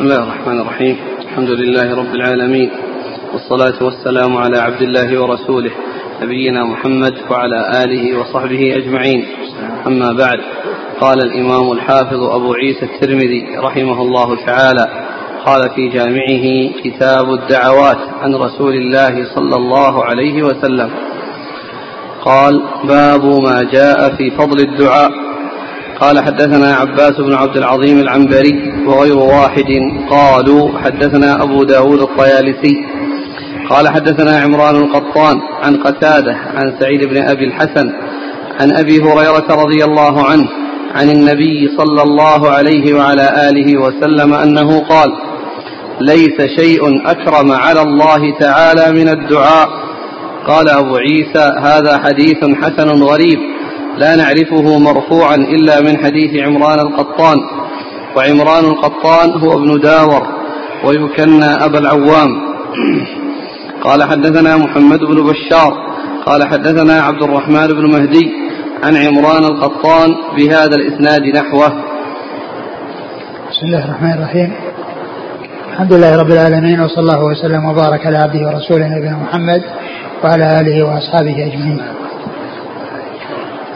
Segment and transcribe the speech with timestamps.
[0.00, 0.96] بسم الله الرحمن الرحيم.
[1.22, 2.70] الحمد لله رب العالمين.
[3.32, 5.70] والصلاة والسلام على عبد الله ورسوله
[6.22, 9.26] نبينا محمد وعلى آله وصحبه أجمعين.
[9.86, 10.38] أما بعد
[11.00, 14.86] قال الإمام الحافظ أبو عيسى الترمذي رحمه الله تعالى
[15.46, 16.46] قال في جامعه
[16.84, 20.90] كتاب الدعوات عن رسول الله صلى الله عليه وسلم.
[22.24, 25.29] قال باب ما جاء في فضل الدعاء.
[26.00, 29.66] قال حدثنا عباس بن عبد العظيم العنبري وغير واحد
[30.10, 32.74] قالوا حدثنا أبو داود الطيالسي
[33.70, 37.92] قال حدثنا عمران القطان عن قتادة عن سعيد بن أبي الحسن
[38.60, 40.48] عن أبي هريرة رضي الله عنه
[40.94, 45.12] عن النبي صلى الله عليه وعلى آله وسلم أنه قال
[46.00, 49.68] ليس شيء أكرم على الله تعالى من الدعاء.
[50.46, 53.38] قال أبو عيسى هذا حديث حسن غريب.
[53.98, 57.38] لا نعرفه مرفوعا إلا من حديث عمران القطان.
[58.16, 60.26] وعمران القطان هو ابن داور
[60.84, 62.28] ويكنى أبا العوام.
[63.82, 65.72] قال حدثنا محمد بن بشار
[66.26, 68.32] قال حدثنا عبد الرحمن بن مهدي
[68.84, 71.68] عن عمران القطان بهذا الإسناد نحوه.
[73.50, 74.52] بسم الله الرحمن الرحيم.
[75.72, 79.62] الحمد لله رب العالمين وصلى الله وسلم وبارك على عبده ورسوله نبينا محمد
[80.24, 81.80] وعلى آله وأصحابه أجمعين.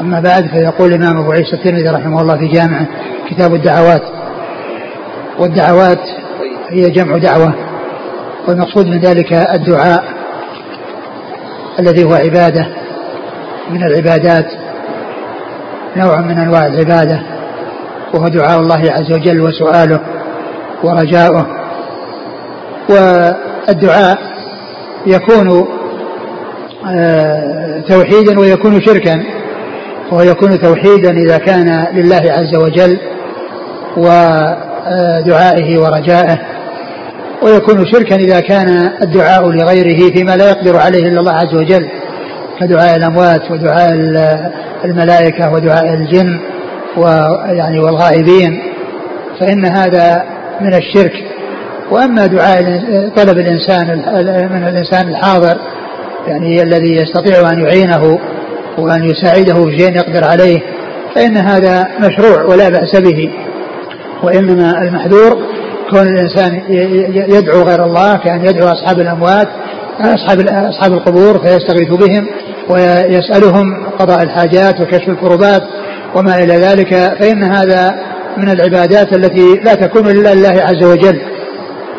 [0.01, 2.87] أما بعد فيقول الإمام أبو عيسى الترمذي رحمه الله في جامعه
[3.31, 4.03] كتاب الدعوات
[5.39, 6.01] والدعوات
[6.69, 7.55] هي جمع دعوة
[8.49, 10.05] والمقصود من ذلك الدعاء
[11.79, 12.67] الذي هو عبادة
[13.71, 14.47] من العبادات
[15.97, 17.23] نوع من أنواع العبادة
[18.15, 20.01] وهو دعاء الله عز وجل وسؤاله
[20.83, 21.47] ورجاؤه.
[22.89, 24.19] والدعاء
[25.07, 25.69] يكون
[26.87, 29.25] آه، توحيدا ويكون شركا.
[30.13, 32.99] وهو يكون توحيدا إذا كان لله عز وجل
[33.97, 36.39] ودعائه ورجائه.
[37.43, 41.89] ويكون شركا إذا كان الدعاء لغيره فيما لا يقدر عليه إلا الله عز وجل
[42.61, 43.93] كدعاء الأموات ودعاء
[44.85, 46.41] الملائكة ودعاء الجن
[46.97, 48.63] ويعني والغائبين
[49.41, 50.25] فإن هذا
[50.61, 51.13] من الشرك.
[51.91, 52.63] وأما دعاء
[53.17, 53.87] طلب الإنسان
[54.53, 55.57] من الإنسان الحاضر
[56.27, 58.19] يعني الذي يستطيع أن يعينه
[58.79, 60.61] وأن يساعده في شيء يقدر عليه
[61.15, 63.31] فإن هذا مشروع ولا بأس به.
[64.23, 65.39] وإنما المحذور
[65.91, 66.63] كون الإنسان
[67.35, 69.49] يدعو غير الله كأن يدعو أصحاب الأموات
[70.01, 72.27] أصحاب أصحاب القبور فيستغيث بهم
[72.69, 75.63] ويسألهم قضاء الحاجات وكشف الكربات
[76.15, 76.95] وما إلى ذلك.
[76.95, 77.95] فإن هذا
[78.37, 81.21] من العبادات التي لا تكون إلا لله عز وجل.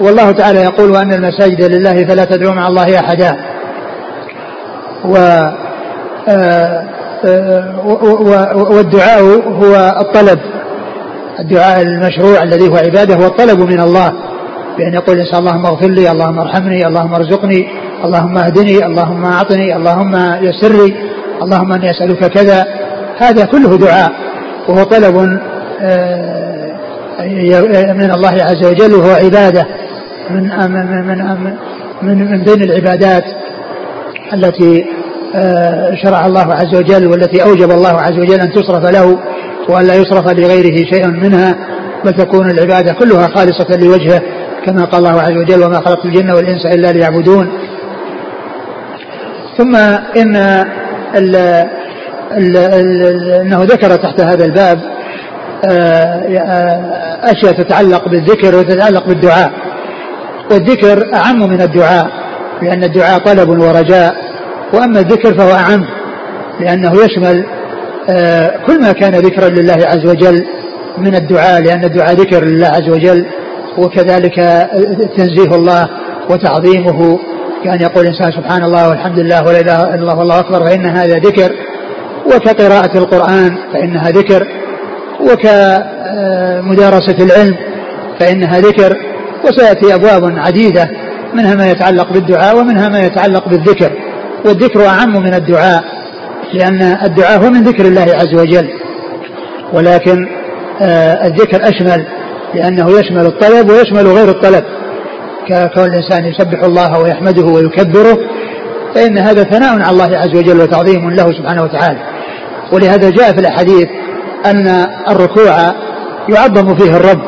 [0.01, 3.35] والله تعالى يقول وأن المساجد لله فلا تدعوا مع الله أحدا.
[5.05, 5.17] و
[8.69, 10.39] والدعاء هو الطلب.
[11.39, 14.13] الدعاء المشروع الذي هو عبادة هو الطلب من الله.
[14.77, 17.67] بأن يقول الإنسان اللهم اغفر لي اللهم ارحمني اللهم ارزقني
[18.05, 20.95] اللهم اهدني اللهم أعطني اللهم يسر لي
[21.41, 22.65] اللهم أني أسألك كذا.
[23.17, 24.11] هذا كله دعاء.
[24.67, 25.39] وهو طلب
[25.81, 26.75] آه،
[27.93, 28.93] من الله عز وجل.
[28.93, 29.65] وهو عبادة
[30.29, 31.45] من من
[32.01, 33.23] من من, بين العبادات
[34.33, 34.85] التي
[36.03, 39.19] شرع الله عز وجل والتي أوجب الله عز وجل أن تصرف له
[39.69, 41.55] وأن لا يصرف لغيره شيء منها
[42.05, 44.21] بل تكون العبادة كلها خالصة لوجهه
[44.65, 47.49] كما قال الله عز وجل وما خلقت الجن والإنس إلا ليعبدون
[49.57, 49.75] ثم
[50.21, 50.35] إن
[51.15, 51.35] ال
[52.31, 54.79] ال ال أنه ذكر تحت هذا الباب
[55.65, 59.51] آه، آه، أشياء تتعلق بالذكر وتتعلق بالدعاء.
[60.51, 62.07] والذكر أعم من الدعاء
[62.61, 64.15] لأن الدعاء طلب ورجاء.
[64.73, 65.85] وأما الذكر فهو أعم
[66.59, 67.45] لأنه يشمل
[68.09, 70.45] آه، كل ما كان ذكرا لله عز وجل
[70.97, 73.25] من الدعاء لأن الدعاء ذكر لله عز وجل
[73.77, 74.35] وكذلك
[75.17, 75.89] تنزيه الله
[76.29, 77.19] وتعظيمه.
[77.63, 81.15] كأن يقول الإنسان سبحان الله والحمد لله ولا إله إلا الله والله أكبر فإن هذا
[81.15, 81.51] ذكر.
[82.25, 84.47] وكقراءة القرآن فإنها ذكر.
[85.19, 87.55] وكمدارسة العلم
[88.19, 88.97] فإنها ذكر.
[89.43, 90.89] وسيأتي أبواب عديدة
[91.33, 93.91] منها ما يتعلق بالدعاء ومنها ما يتعلق بالذكر.
[94.45, 95.83] والذكر أعم من الدعاء
[96.53, 98.69] لأن الدعاء هو من ذكر الله عز وجل.
[99.73, 100.27] ولكن
[100.81, 102.05] آه الذكر أشمل
[102.53, 104.63] لأنه يشمل الطلب ويشمل غير الطلب.
[105.47, 108.17] ككون الإنسان يسبح الله ويحمده ويكبره
[108.95, 111.99] فإن هذا ثناء على الله عز وجل وتعظيم له سبحانه وتعالى.
[112.71, 113.87] ولهذا جاء في الأحاديث
[114.45, 114.67] أن
[115.09, 115.73] الركوع
[116.29, 117.21] يعظم فيه الرب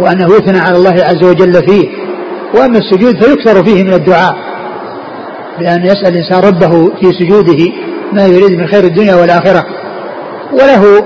[0.00, 1.88] وأنه يثنى على الله عز وجل فيه.
[2.54, 4.47] وأما السجود فيكثر فيه من الدعاء.
[5.58, 7.72] بأن يسأل الإنسان ربه في سجوده
[8.12, 9.64] ما يريد من خير الدنيا والآخرة.
[10.52, 11.04] وله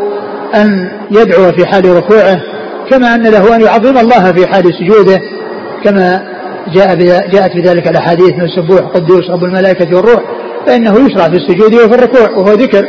[0.54, 2.40] أن يدعو في حال ركوعه
[2.90, 5.20] كما أن له أن يعظم الله في حال سجوده
[5.84, 6.22] كما
[6.74, 6.96] جاء
[7.32, 10.22] جاءت بذلك الأحاديث من السبوح قدوس رب الملائكة والروح
[10.66, 12.84] فإنه يشرع في السجود وفي الركوع وهو ذكر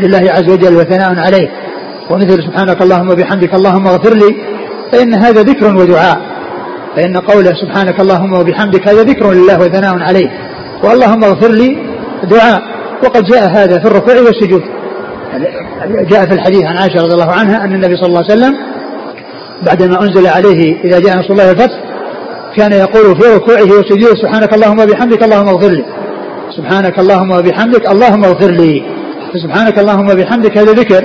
[0.00, 1.48] لله عز وجل وثناء عليه.
[2.10, 4.36] ومثل سبحانك اللهم وبحمدك اللهم اغفر لي
[4.92, 6.20] فإن هذا ذكر ودعاء.
[6.96, 10.30] فإن قوله سبحانك اللهم وبحمدك هذا ذكر لله وثناء عليه.
[10.84, 11.76] واللهم اغفر لي
[12.22, 12.62] دعاء.
[13.04, 14.62] وقد جاء هذا في الركوع والسجود.
[16.10, 18.56] جاء في الحديث عن عائشة رضي الله عنها أن النبي صلى الله عليه وسلم
[19.62, 21.78] بعدما أنزل عليه إذا جاء نصر الله الفتح
[22.56, 25.84] كان يقول في ركوعه وسجوده سبحانك اللهم وبحمدك اللهم اغفر لي.
[26.56, 28.82] سبحانك اللهم وبحمدك اللهم اغفر لي.
[29.34, 31.04] فسبحانك اللهم وبحمدك هذا ذكر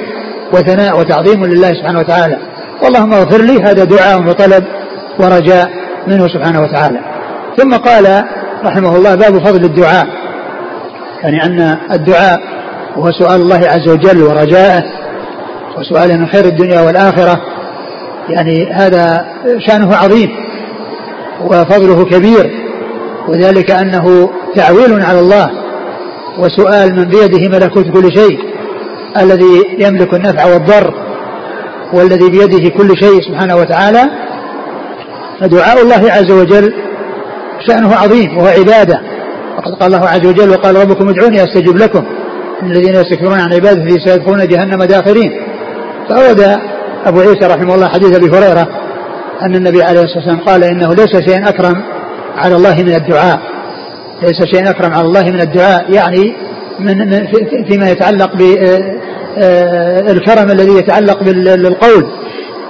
[0.53, 2.37] وثناء وتعظيم لله سبحانه وتعالى.
[2.83, 4.63] واللهم اغفر لي هذا دعاء وطلب
[5.19, 5.69] ورجاء
[6.07, 6.99] منه سبحانه وتعالى.
[7.57, 8.23] ثم قال
[8.65, 10.07] رحمه الله باب فضل الدعاء.
[11.23, 12.39] يعني أن الدعاء
[12.97, 14.83] وهو سؤال الله عز وجل ورجاءه
[15.77, 17.41] وسؤاله من خير الدنيا والآخرة.
[18.29, 19.25] يعني هذا
[19.67, 20.29] شأنه عظيم
[21.41, 22.51] وفضله كبير
[23.27, 25.51] وذلك أنه تعويل على الله
[26.39, 28.39] وسؤال من بيده ملكوت كل شيء
[29.17, 30.93] الذي يملك النفع والضر
[31.93, 34.03] والذي بيده كل شيء سبحانه وتعالى.
[35.39, 36.73] فدعاء الله عز وجل
[37.67, 39.01] شأنه عظيم وهو عبادة.
[39.57, 42.03] وقد قال الله عز وجل وقال ربكم ادعوني أستجب لكم.
[42.63, 45.31] إن الذين يستكبرون عن عبادتي سيدخلون جهنم داخرين.
[46.09, 46.59] فأورد
[47.05, 48.67] أبو عيسى رحمه الله حديث أبي هريرة
[49.41, 51.83] أن النبي عليه الصلاة والسلام قال إنه ليس شيء أكرم
[52.37, 53.39] على الله من الدعاء.
[54.21, 56.35] ليس شيء أكرم على الله من الدعاء يعني
[56.79, 57.27] من
[57.69, 58.31] فيما يتعلق
[60.07, 62.07] بالكرم الذي يتعلق بالقول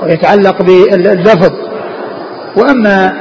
[0.03, 1.51] ويتعلق باللفظ.
[2.55, 3.13] وأما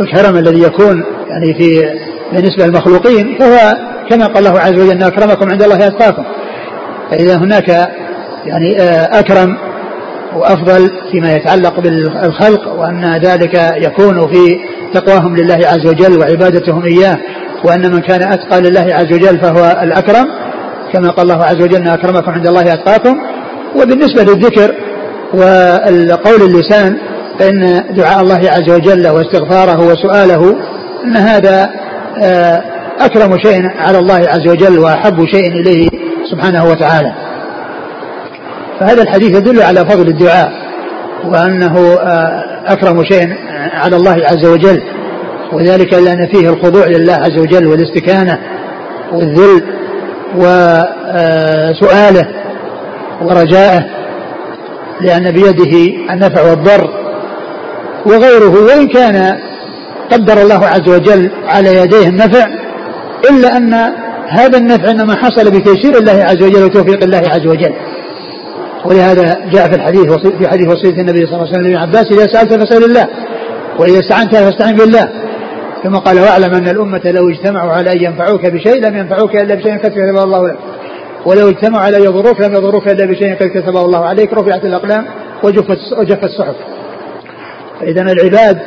[0.00, 1.90] الكرم الذي يكون يعني في
[2.32, 3.76] بالنسبة للمخلوقين فهو
[4.10, 6.24] كما قال الله عز وجل أن أكرمكم عند الله أتقاكم.
[7.10, 7.68] فإذا هناك
[8.46, 8.76] يعني
[9.18, 9.56] أكرم
[10.36, 14.58] وأفضل فيما يتعلق بالخلق وأن ذلك يكون في
[14.94, 17.18] تقواهم لله عز وجل وعبادتهم إياه
[17.64, 20.26] وأن من كان أتقى لله عز وجل فهو الأكرم
[20.92, 23.18] كما قال الله عز وجل أن أكرمكم عند الله أتقاكم.
[23.76, 24.74] وبالنسبة للذكر
[25.34, 26.98] والقول اللسان
[27.38, 30.56] فإن دعاء الله عز وجل واستغفاره وسؤاله
[31.04, 31.70] أن هذا
[32.22, 32.62] آه،
[33.00, 35.88] أكرم شيء على الله عز وجل وأحب شيء إليه
[36.30, 37.12] سبحانه وتعالى.
[38.80, 40.52] فهذا الحديث يدل على فضل الدعاء
[41.24, 43.28] وأنه آه، أكرم شيء
[43.74, 44.82] على الله عز وجل.
[45.52, 48.38] وذلك لأن فيه الخضوع لله عز وجل والاستكانة
[49.12, 49.62] والذل
[50.36, 53.84] وسؤاله آه، ورجائه
[55.00, 57.05] لأن بيده النفع والضر
[58.06, 59.38] وغيره وإن كان
[60.12, 62.46] قدر الله عز وجل على يديه النفع
[63.30, 63.74] إلا أن
[64.28, 67.74] هذا النفع إنما حصل بتيسير الله عز وجل وتوفيق الله عز وجل.
[68.84, 72.54] ولهذا جاء في الحديث في حديث وصية النبي صلى الله عليه وسلم عباس إذا سألت
[72.54, 73.06] فاسأل الله
[73.78, 75.08] وإذا استعنت فاستعن بالله.
[75.84, 79.78] ثم قال واعلم أن الأمة لو اجتمعوا على أن ينفعوك بشيء لم ينفعوك إلا بشيء
[79.78, 80.58] قد كتبه الله لك.
[81.26, 84.32] ولو اجتمعوا على أن يضروك لم يضروك إلا بشيء قد كتبه الله عليك.
[84.32, 85.04] رفعت الأقلام
[85.42, 86.54] وجفت الصحف.
[87.80, 88.58] فإذا العباد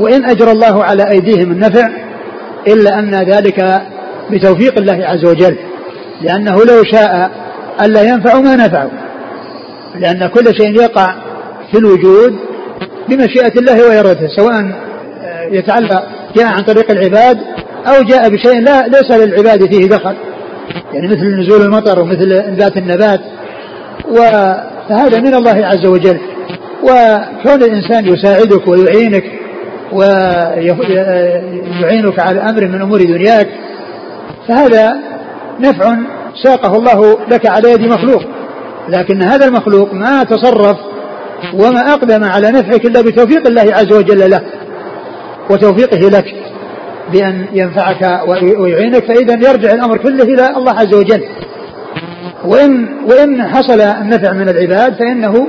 [0.00, 1.88] وإن أجرى الله على أيديهم النفع
[2.68, 3.82] إلا أن ذلك
[4.30, 5.56] بتوفيق الله عز وجل
[6.22, 7.30] لأنه لو شاء
[7.80, 8.90] ألا ينفع ما نفعوا
[9.98, 11.14] لأن كل شيء يقع
[11.72, 12.36] في الوجود
[13.08, 14.72] بمشيئة الله وإرادته سواء
[15.52, 16.02] يتعلق
[16.36, 17.38] جاء عن طريق العباد
[17.86, 20.16] أو جاء بشيء لا ليس للعباد فيه دخل
[20.92, 23.20] يعني مثل نزول المطر ومثل انبات النبات
[24.88, 26.20] فهذا من الله عز وجل.
[26.82, 29.24] وكون الإنسان يساعدك ويعينك
[31.82, 33.48] ويعينك على أمر من أمور دنياك
[34.48, 34.96] فهذا
[35.60, 35.96] نفع
[36.44, 38.22] ساقه الله لك على يد مخلوق.
[38.88, 40.76] لكن هذا المخلوق ما تصرف
[41.54, 44.40] وما أقدم على نفعك إلا بتوفيق الله عز وجل له
[45.50, 46.24] وتوفيقه لك
[47.12, 48.20] بأن ينفعك
[48.58, 51.24] ويعينك فإذا يرجع الأمر كله إلى الله عز وجل.
[52.44, 55.46] وإن وإن حصل النفع من العباد فإنه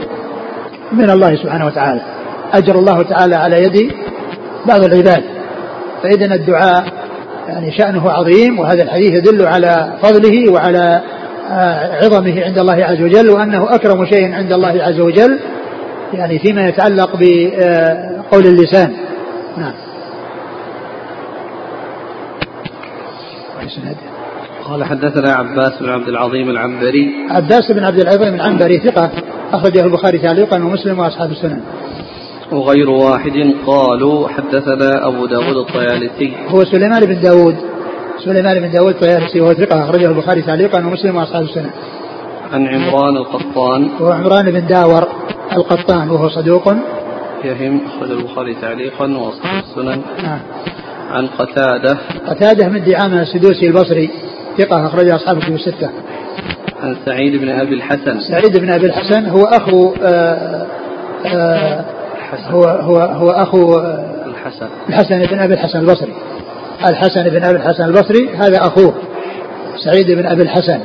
[0.92, 2.02] من الله سبحانه وتعالى.
[2.54, 3.92] أجر الله تعالى على يد
[4.66, 5.24] بعض العباد.
[6.04, 6.86] فإذا الدعاء
[7.48, 11.02] يعني شأنه عظيم وهذا الحديث يدل على فضله وعلى
[11.52, 15.40] آه، عظمه عند الله عز وجل وأنه أكرم شيء عند الله عز وجل
[16.14, 18.94] يعني فيما يتعلق بقول اللسان.
[19.58, 19.74] نعم.
[24.64, 27.28] قال حدثنا عباس بن عبد العظيم العنبري.
[27.30, 29.10] عباس بن عبد العظيم العنبري ثقة.
[29.54, 31.62] أخرجه البخاري تعليقا ومسلم وأصحاب السنن.
[32.52, 36.34] وغير واحد قالوا حدثنا أبو داود الطيالسي.
[36.48, 37.56] هو سليمان بن داود.
[38.26, 41.70] سليمان بن داود الطيالسي وهو ثقة أخرجه البخاري تعليقا ومسلم وأصحاب السنن.
[42.54, 43.90] عن عمران القطان.
[44.02, 45.08] هو عمران بن داور
[45.54, 46.74] القطان وهو صدوق.
[47.44, 50.02] يهم أخرج البخاري تعليقا وأصحاب السنن.
[50.24, 50.40] نعم.
[51.12, 51.98] عن قتادة.
[52.28, 54.10] قتادة من دعامة السدوسي البصري
[54.58, 55.90] ثقة أخرج أصحاب الكتب الستة.
[57.06, 60.68] سعيد بن أبي الحسن سعيد بن أبي الحسن هو أخو آآ
[61.26, 61.86] آآ
[62.48, 63.80] هو هو هو أخو
[64.26, 66.14] الحسن الحسن بن أبي الحسن البصري
[66.90, 68.94] الحسن بن أبي الحسن البصري هذا أخوه
[69.84, 70.80] سعيد بن أبي الحسن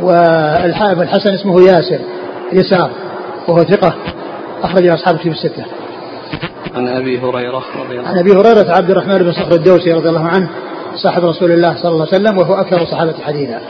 [0.00, 1.98] والحافظ الحسن اسمه ياسر
[2.52, 2.90] يسار
[3.48, 3.94] وهو ثقة
[4.62, 5.64] أخرج أصحاب الكتب الستة.
[6.74, 10.24] عن أبي هريرة رضي الله عن أبي هريرة عبد الرحمن بن صخر الدوسي رضي الله
[10.24, 10.50] عنه
[10.94, 13.60] صاحب رسول الله صلى الله عليه وسلم وهو أكثر الصحابة حديثا.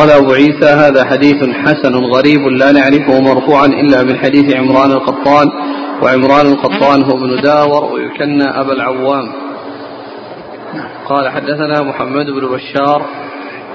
[0.00, 5.46] قال أبو عيسى هذا حديث حسن غريب لا نعرفه مرفوعا إلا من حديث عمران القطان
[6.02, 9.32] وعمران القطان هو ابن داور ويكنى أبا العوام
[11.08, 13.06] قال حدثنا محمد بن بشار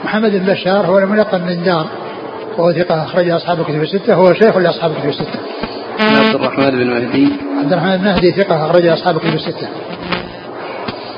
[0.03, 1.87] محمد بن بشار هو الملقب من دار
[2.57, 5.39] وهو ثقة أخرج أصحاب الكتب الستة هو شيخ لأصحاب الكتب الستة.
[5.99, 7.29] عبد الرحمن بن مهدي
[7.59, 9.67] عبد الرحمن بن مهدي ثقة أخرج أصحاب الكتب الستة.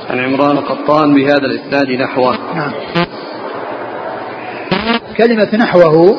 [0.09, 2.71] عن عمران القطان بهذا الإسناد نحوه نعم.
[5.17, 6.17] كلمة نحوه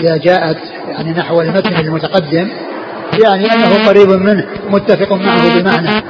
[0.00, 0.58] إذا جاءت
[0.88, 2.48] يعني نحو المتن المتقدم
[3.24, 6.02] يعني أنه قريب منه متفق معه بمعنى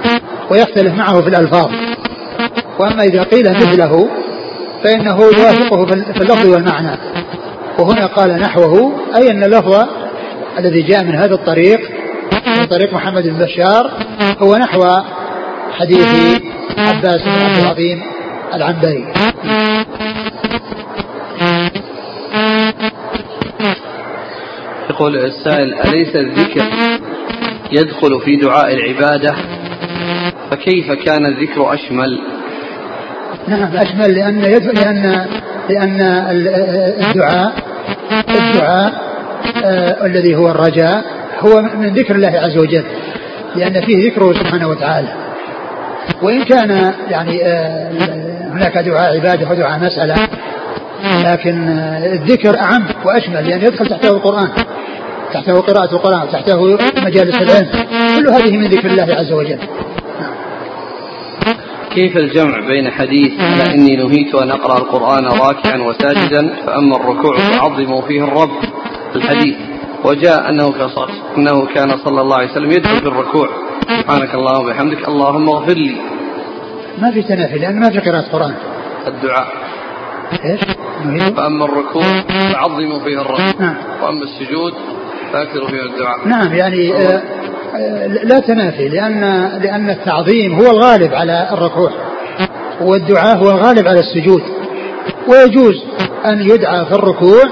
[0.50, 1.70] ويختلف معه في الألفاظ.
[2.78, 4.08] وأما إذا قيل مثله
[4.84, 6.98] فإنه يوافقه في اللفظ والمعنى.
[7.78, 9.84] وهنا قال نحوه أي أن اللفظ
[10.58, 11.80] الذي جاء من هذا الطريق
[12.46, 13.90] من طريق محمد بن بشار
[14.38, 15.00] هو نحو
[15.78, 16.06] حديث
[16.78, 18.02] عباس بن عبد العظيم
[18.54, 19.04] العنبري.
[24.90, 26.64] يقول السائل أليس الذكر
[27.72, 29.34] يدخل في دعاء العبادة؟
[30.50, 32.20] فكيف كان الذكر أشمل؟
[33.48, 35.26] نعم أشمل لأن لأن
[35.70, 36.00] لأن
[37.06, 37.52] الدعاء
[38.12, 38.92] الدعاء
[39.64, 41.04] آه الذي هو الرجاء
[41.40, 42.84] هو من ذكر الله عز وجل
[43.56, 45.08] لأن فيه ذكره سبحانه وتعالى.
[46.22, 47.90] وإن كان يعني آه
[48.52, 50.14] هناك دعاء عبادة ودعاء مسألة
[51.24, 54.48] لكن آه الذكر أعم وأشمل لأن يدخل تحته القرآن.
[55.36, 57.68] تحته قراءة القرآن وتحته مجالس العلم.
[58.16, 59.58] كل هذه من ذكر الله عز وجل.
[61.94, 63.32] كيف الجمع بين حديث
[63.74, 68.58] إني نهيت أن أقرأ القرآن راكعا وساجدا فأما الركوع فعظموا فيه الرب
[69.16, 69.56] الحديث
[70.04, 70.74] وجاء أنه
[71.38, 73.48] أنه كان صلى الله عليه وسلم يدخل في الركوع.
[74.00, 75.96] سبحانك اللهم وبحمدك اللهم اغفر لي.
[76.98, 78.54] ما في تنافي لأن ما في قراءة قرآن.
[79.06, 79.46] الدعاء.
[80.44, 80.60] إيش؟
[81.36, 82.02] فأما الركوع
[82.52, 83.60] فعظموا فيه الرب.
[83.60, 83.76] نعم.
[84.02, 84.74] وأما السجود
[85.32, 86.28] فأكثروا فيه الدعاء.
[86.28, 87.22] نعم يعني آه
[88.06, 89.20] لا تنافي لأن
[89.62, 91.90] لأن التعظيم هو الغالب على الركوع
[92.80, 94.42] والدعاء هو الغالب على السجود.
[95.28, 95.74] ويجوز
[96.26, 97.42] أن يدعى في الركوع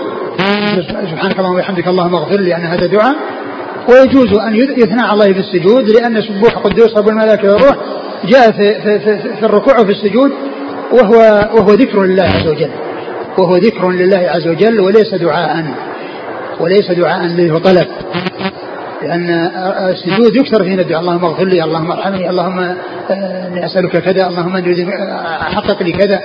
[1.10, 3.16] سبحانك اللهم وبحمدك اللهم اغفر لي أن هذا دعاء.
[3.88, 7.76] ويجوز أن يثنى على الله في السجود لأن سبوح قدوس رب الملائكة والروح
[8.24, 10.32] جاء في, في, في, في الركوع وفي السجود
[10.92, 11.14] وهو
[11.54, 12.70] وهو ذكر لله عز وجل
[13.38, 15.64] وهو ذكر لله عز وجل وليس دعاء.
[16.60, 17.86] وليس دعاء له طلب.
[19.02, 19.30] لأن
[19.92, 22.58] السجود يكثر فيه الدعاء اللهم اغفر لي اللهم ارحمني اللهم
[23.10, 24.86] اني أسألك كذا اللهم أني
[25.40, 26.20] حقق لي كذا.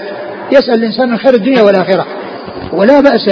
[0.52, 2.06] يسأل الإنسان من خير الدنيا والآخرة.
[2.74, 3.28] ولا بأس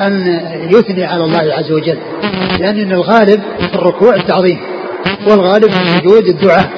[0.00, 1.98] أن يثني على الله عز وجل.
[2.60, 4.60] لأن الغالب في الركوع التعظيم
[5.28, 6.70] والغالب في السجود الدعاء.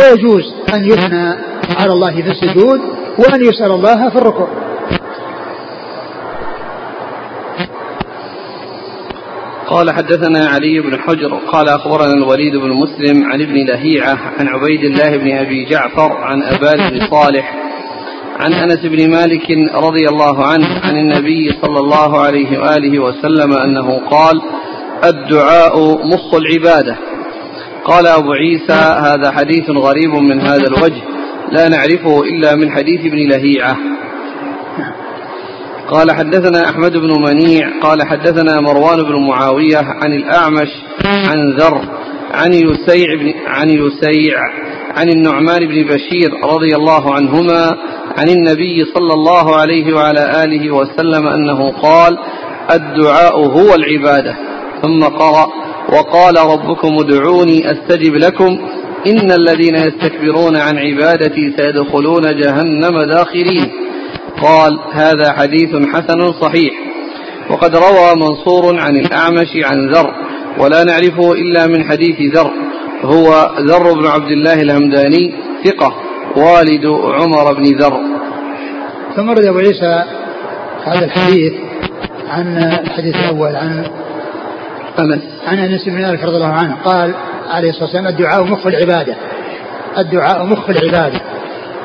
[0.00, 1.34] ويجوز أن يثنى
[1.78, 2.80] على الله في السجود
[3.18, 4.48] وأن يسأل الله في الركوع.
[9.70, 14.84] قال حدثنا علي بن حجر قال أخبرنا الوليد بن مسلم عن ابن لهيعة عن عبيد
[14.84, 17.54] الله بن أبي جعفر عن أبان بن صالح
[18.40, 24.00] عن أنس بن مالك رضي الله عنه عن النبي صلى الله عليه وآله وسلم أنه
[24.10, 24.42] قال
[25.04, 26.96] الدعاء مخ العبادة
[27.84, 31.02] قال أبو عيسى هذا حديث غريب من هذا الوجه
[31.52, 33.76] لا نعرفه إلا من حديث ابن لهيعة
[35.90, 40.68] قال حدثنا أحمد بن منيع قال حدثنا مروان بن معاوية عن الأعمش
[41.04, 41.80] عن ذر
[42.30, 44.36] عن يسيع بن عن يسيع
[44.96, 47.76] عن النعمان بن بشير رضي الله عنهما
[48.18, 52.18] عن النبي صلى الله عليه وعلى آله وسلم أنه قال
[52.74, 54.36] الدعاء هو العبادة.
[54.82, 55.46] ثم قرأ
[55.88, 58.58] وقال ربكم ادعوني أستجب لكم
[59.06, 63.70] إن الذين يستكبرون عن عبادتي سيدخلون جهنم داخرين.
[64.42, 66.90] قال هذا حديث حسن صحيح.
[67.50, 70.14] وقد روى منصور عن الأعمش عن ذر
[70.58, 72.50] ولا نعرفه إلا من حديث ذر
[73.02, 75.94] هو ذر بن عبد الله الهمداني ثقة
[76.36, 78.00] والد عمر بن ذر
[79.16, 80.04] ثم رد أبو عيسى
[80.84, 81.52] هذا الحديث
[82.28, 83.84] عن الحديث الأول عن
[84.98, 86.76] أنس عن أنس بن مالك رضي الله عنه.
[86.84, 87.14] قال
[87.48, 89.16] عليه الصلاة والسلام الدعاء مخ العبادة.
[89.98, 91.20] الدعاء مخ العبادة.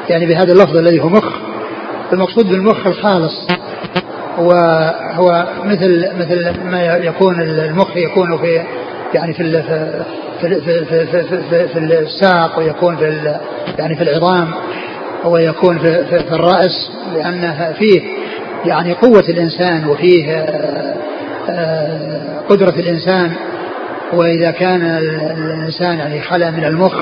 [0.10, 1.45] يعني بهذا اللفظ الذي هو مخ
[2.14, 3.48] المقصود بالمخ الخالص.
[4.38, 8.62] وهو مثل مثل ما يكون المخ يكون في
[9.14, 9.64] يعني في
[10.42, 13.36] في في في, في, في, في الساق ويكون في
[13.80, 14.52] يعني في العظام
[15.26, 18.02] ويكون في, في, في الرأس لأنه فيه
[18.66, 20.96] يعني قوة الإنسان وفيه آه،
[21.50, 23.32] آه، قدرة الإنسان.
[24.14, 26.94] وإذا كان الإنسان يعني خلا من المخ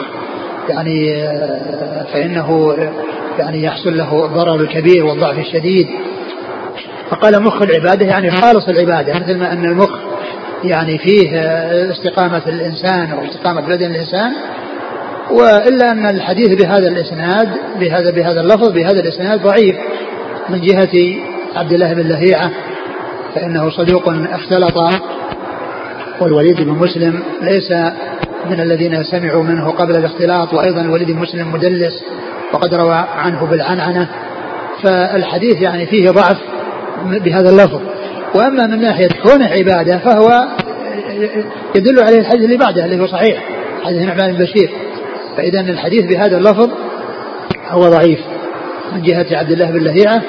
[0.70, 2.76] يعني آه، فإنه
[3.40, 5.88] يعني يحصل له الضرر الكبير والضعف الشديد.
[7.10, 10.00] فقال مخ العبادة يعني خالص العبادة مثل ما أن المخ
[10.64, 11.40] يعني فيه
[11.92, 14.32] استقامة الإنسان أو استقامة بدن الإنسان.
[15.32, 19.76] وإلا أن الحديث بهذا الإسناد بهذا بهذا اللفظ بهذا الإسناد ضعيف.
[20.50, 21.16] من جهة
[21.56, 22.52] عبد الله بن لهيعة
[23.36, 24.78] فإنه صدوق اختلط.
[26.22, 27.72] والوليد بن مسلم ليس
[28.50, 32.04] من الذين سمعوا منه قبل الاختلاط وأيضا الوليد مسلم مدلس
[32.54, 34.10] وقد روى عنه بالعنعنة.
[34.84, 36.38] فالحديث يعني فيه ضعف
[37.06, 37.82] بهذا اللفظ.
[38.36, 40.48] وأما من ناحية كونه عبادة فهو
[41.76, 43.44] يدل عليه الحديث اللي بعده اللي هو صحيح
[43.84, 44.70] حديث نعمان بن بشير.
[45.38, 46.70] فإذا الحديث بهذا اللفظ
[47.70, 48.20] هو ضعيف.
[48.96, 50.22] من جهة عبد الله بن لهيعة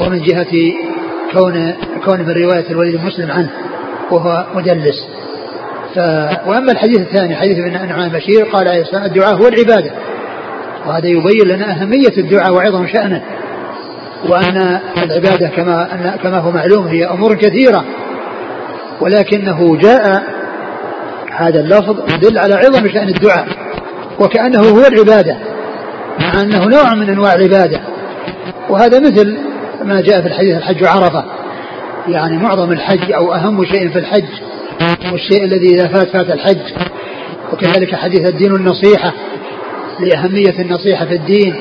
[0.00, 0.72] ومن جهة
[1.32, 3.50] كون كون من رواية الوليد مسلم عنه
[4.10, 5.08] وهو مدلس.
[6.46, 9.90] وأما الحديث الثاني حديث ابن نعمان بشير قال عليه الصلاة الدعاء هو العبادة.
[10.86, 13.22] وهذا يبين لنا أهمية الدعاء وعظم شأنه.
[14.28, 17.84] وأن العبادة كما كما هو معلوم هي أمور كثيرة.
[19.00, 20.22] ولكنه جاء
[21.36, 23.46] هذا اللفظ يدل على عظم شأن الدعاء.
[24.20, 25.36] وكأنه هو العبادة
[26.20, 27.80] مع أنه نوع من أنواع العبادة.
[28.68, 29.38] وهذا مثل
[29.82, 31.24] ما جاء في الحديث الحج عرفة.
[32.08, 34.51] يعني معظم الحج أو أهم شيء في الحج
[35.12, 36.72] والشيء الذي إذا فات فات الحج.
[37.52, 39.12] وكذلك حديث الدين النصيحة
[40.00, 41.54] لأهمية النصيحة في الدين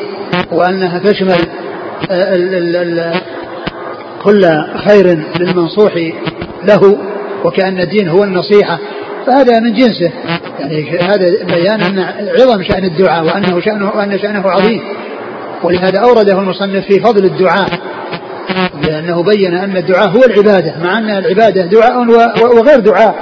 [0.51, 1.37] وأنها تشمل
[2.11, 3.21] ال ال ال
[4.23, 4.45] كل
[4.87, 5.93] خير للمنصوح
[6.63, 6.97] له
[7.43, 8.79] وكأن الدين هو النصيحة.
[9.27, 10.11] فهذا من جنسه.
[10.59, 11.99] يعني هذا بيان أن
[12.39, 14.81] عظم شأن الدعاء وأنه شأنه وأن شأنه عظيم.
[15.63, 17.69] ولهذا أورده المصنف في فضل الدعاء.
[18.87, 21.97] لأنه بين أن الدعاء هو العبادة مع أن العبادة دعاء
[22.57, 23.15] وغير دعاء.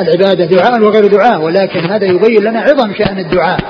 [0.00, 3.60] العبادة دعاء وغير دعاء ولكن هذا يبين لنا عظم شأن الدعاء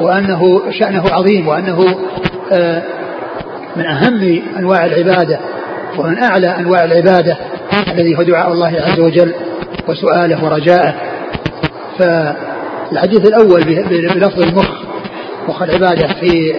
[0.00, 1.98] وأنه شأنه عظيم وأنه
[2.52, 2.82] آه،
[3.76, 5.38] من أهم أنواع العبادة
[5.98, 7.36] ومن أعلى أنواع العبادة
[7.88, 9.34] الذي هو دعاء الله عز وجل
[9.88, 10.94] وسؤاله ورجاءه.
[11.98, 13.64] فالحديث الأول
[14.14, 14.68] بلفظ المخ
[15.48, 16.54] مخ العبادة في,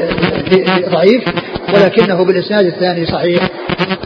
[0.89, 1.23] ضعيف.
[1.73, 3.43] ولكنه بالإسناد الثاني صحيح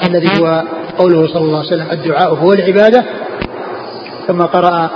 [0.08, 0.64] الذي هو
[0.98, 3.06] قوله صلى الله عليه وسلم الدعاء هو العبادة.
[4.28, 4.90] ثم قرأ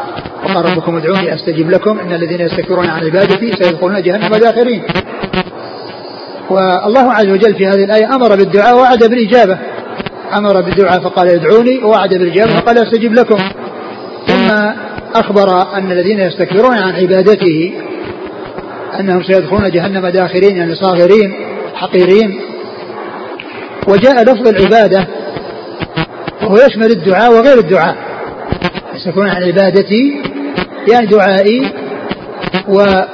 [0.43, 4.84] وقال ربكم ادعوني أستجب لكم إن الذين يستكبرون عن عبادتي سيدخلون جهنم داخرين.
[6.49, 9.58] والله عز وجل في هذه الآية أمر بالدعاء ووعد بالإجابة.
[10.38, 13.38] أمر بالدعاء فقال ادعوني ووعد بالإجابة فقال أستجب لكم.
[14.28, 14.71] ثم
[15.15, 17.73] أخبر أن الذين يستكبرون عن عبادته
[18.99, 21.34] أنهم سيدخلون جهنم داخرين يعني صاغرين
[21.76, 22.41] حقيرين.
[23.87, 25.07] وجاء لفظ العبادة
[26.41, 27.95] وهو يشمل الدعاء وغير الدعاء.
[28.95, 30.21] يستكبرون عن عبادتي
[30.91, 31.61] يعني دعائي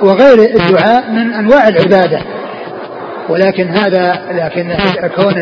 [0.03, 2.19] وغير الدعاء من أنواع العبادة.
[3.29, 4.73] ولكن هذا لكن
[5.15, 5.33] كون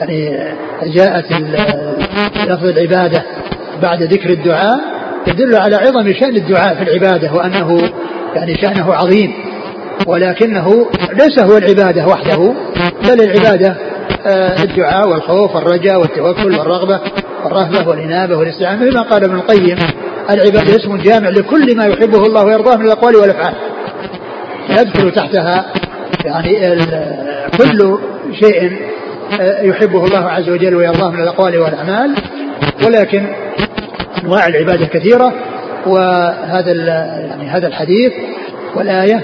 [0.00, 0.38] يعني
[0.82, 1.32] جاءت
[2.46, 3.22] لفظ العبادة
[3.82, 4.80] بعد ذكر الدعاء
[5.26, 7.90] يدل على عظم شأن الدعاء في العبادة وأنه
[8.34, 9.32] يعني شأنه عظيم.
[10.06, 12.54] ولكنه ليس هو العبادة وحده
[13.04, 13.93] بل العبادة آه،
[14.62, 17.00] الدعاء والخوف والرجاء والتوكل والرغبة
[17.44, 19.78] والرهبة والإنابة والاستعانة كما قال ابن القيم.
[20.30, 23.54] العباده اسم جامع لكل ما يحبه الله ويرضاه من الأقوال والأفعال.
[24.70, 25.64] يدخل تحتها
[26.24, 26.76] يعني
[27.58, 27.98] كل
[28.40, 28.78] شيء
[29.40, 32.14] آه، يحبه الله عز وجل ويرضاه من الأقوال والأعمال.
[32.86, 33.26] ولكن
[34.24, 35.32] أنواع العبادة كثيرة
[35.86, 36.72] وهذا
[37.20, 38.12] يعني هذا الحديث
[38.74, 39.20] والآية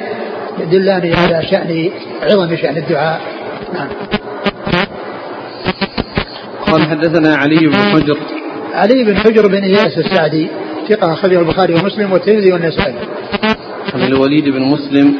[0.58, 1.90] يدلان على شأن
[2.22, 3.20] عظم شأن الدعاء.
[3.74, 3.88] نعم.
[6.70, 8.16] قال حدثنا علي بن حجر.
[8.74, 10.48] علي بن حجر بن إياس السعدي
[10.88, 12.94] ثقة أخرجه البخاري ومسلم والترمذي والنسائي.
[13.94, 15.14] عن الوليد بن مسلم.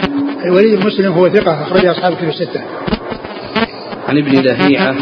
[0.45, 2.61] الوليد بن مسلم هو ثقة أخرج أصحاب كتب الستة.
[4.09, 4.95] عن ابن لهيعة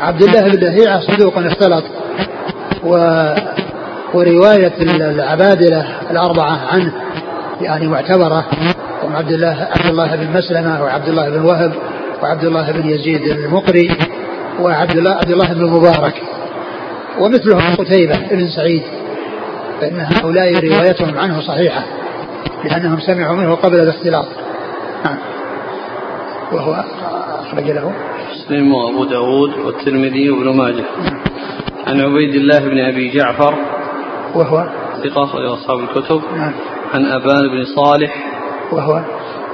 [0.00, 1.84] عبد الله بن لهيعة صدوق اختلط.
[2.84, 2.94] و
[4.14, 6.92] ورواية العبادلة الأربعة عنه
[7.60, 8.46] يعني معتبرة.
[9.02, 11.72] هم عبد الله عبد الله بن مسلمة وعبد الله بن وهب
[12.22, 13.90] وعبد الله بن يزيد المقري.
[14.60, 16.22] وعبد الله عبد الله بن المبارك
[17.20, 18.82] ومثلهم قتيبة بن سعيد
[19.80, 21.84] فإن هؤلاء روايتهم عنه صحيحة
[22.64, 24.26] لأنهم سمعوا منه قبل الاختلاط.
[25.04, 25.18] نعم.
[26.52, 26.84] وهو
[27.40, 27.92] أخرج له.
[28.32, 30.84] مسلم وأبو داود والترمذي وابن ماجه.
[31.86, 33.54] عن عبيد الله بن أبي جعفر.
[34.34, 34.68] وهو
[35.04, 36.22] ثقة أصحاب الكتب.
[36.36, 36.52] نعم.
[36.94, 38.14] عن أبان بن صالح.
[38.72, 39.02] وهو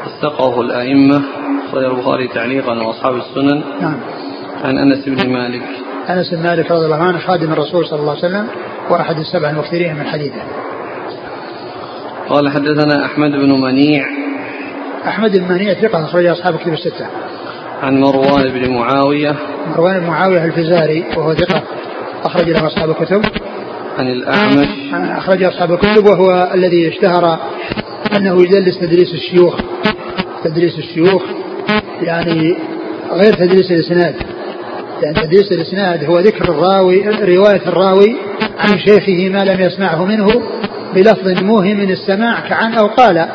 [0.07, 1.23] وثقه الأئمة.
[1.69, 3.63] أخرج البخاري تعليقا وأصحاب السنن.
[3.81, 4.01] نعم.
[4.67, 5.63] عن أنس بن مالك
[6.09, 8.47] أنس بن مالك رضي الله عنه خادم الرسول صلى الله عليه وسلم
[8.91, 10.43] وأحد السبع المكثرين من حديثه.
[12.29, 14.05] قال حدثنا أحمد بن منيع
[15.07, 17.07] أحمد بن منيع ثقة اخرج أصحاب الكتب الستة.
[17.83, 19.37] عن مروان بن معاوية
[19.77, 21.63] مروان بن معاوية الفزاري وهو ثقة
[22.25, 23.23] أخرج له أصحاب الكتب.
[23.99, 27.39] عن الأعمش أخرج أصحاب الكتب وهو الذي اشتهر
[28.17, 29.61] أنه يدلس تدريس الشيوخ.
[30.45, 31.23] تدريس الشيوخ
[32.03, 32.57] يعني
[33.13, 34.15] غير تدريس الإسناد.
[35.03, 38.17] لأن تدريس الإسناد هو ذكر الراوي رواية الراوي
[38.59, 40.27] عن شيخه ما لم يسمعه منه
[40.95, 43.29] بلفظ موهم من السماع كعن أو قال.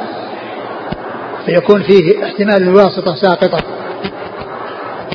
[1.45, 3.63] فيكون فيه احتمال الواسطة ساقطة.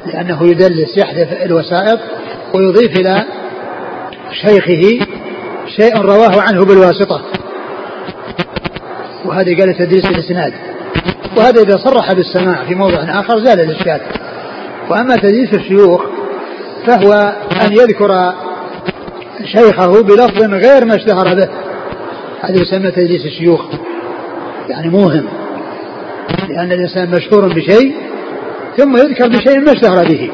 [0.07, 1.99] لأنه يدلس يحذف الوسائط
[2.55, 3.25] ويضيف إلى
[4.33, 5.07] شيخه
[5.77, 7.23] شيء رواه عنه بالواسطة.
[9.25, 10.53] وهذه قال تدريس الإسناد.
[11.37, 14.01] وهذا إذا صرح بالسماع في موضع آخر زال الإشكال.
[14.91, 16.16] وأما تدريس الشيوخ
[16.87, 17.13] فهو
[17.67, 18.33] أن يذكر
[19.45, 21.49] شيخه بلفظ غير ما اشتهر به.
[22.41, 23.61] هذا يسمى تدريس الشيوخ.
[24.69, 25.27] يعني موهم.
[26.49, 27.95] لأن الإنسان مشهور بشيء
[28.77, 30.31] ثم يذكر بشيء ما اشتهر به.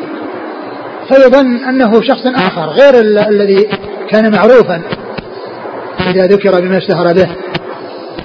[1.09, 3.69] فيظن أنه شخص آخر غير ال- الذي
[4.11, 4.83] كان معروفا.
[6.11, 7.29] إذا ذكر بما اشتهر به.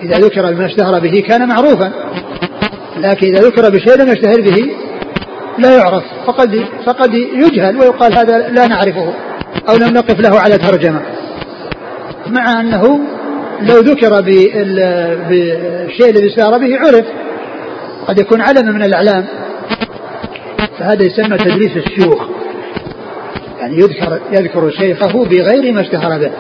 [0.04, 1.92] إذا ذكر بما اشتهر به كان معروفا.
[2.98, 4.72] لكن إذا ذكر بشيء لم يشتهر به
[5.60, 9.14] لا يعرف فقد فقد يجهل ويقال هذا لا نعرفه
[9.70, 11.02] أو لم نقف له على ترجمة.
[12.28, 13.00] مع أنه
[13.62, 17.06] لو ذكر بال- بالشيء الذي سار به عرف
[18.08, 19.26] قد يكون علما من الإعلام.
[20.80, 22.28] فهذا يسمى تدريس الشيوخ.
[23.60, 26.32] يعني يذكر يذكر شيخه بغير ما اشتهر به.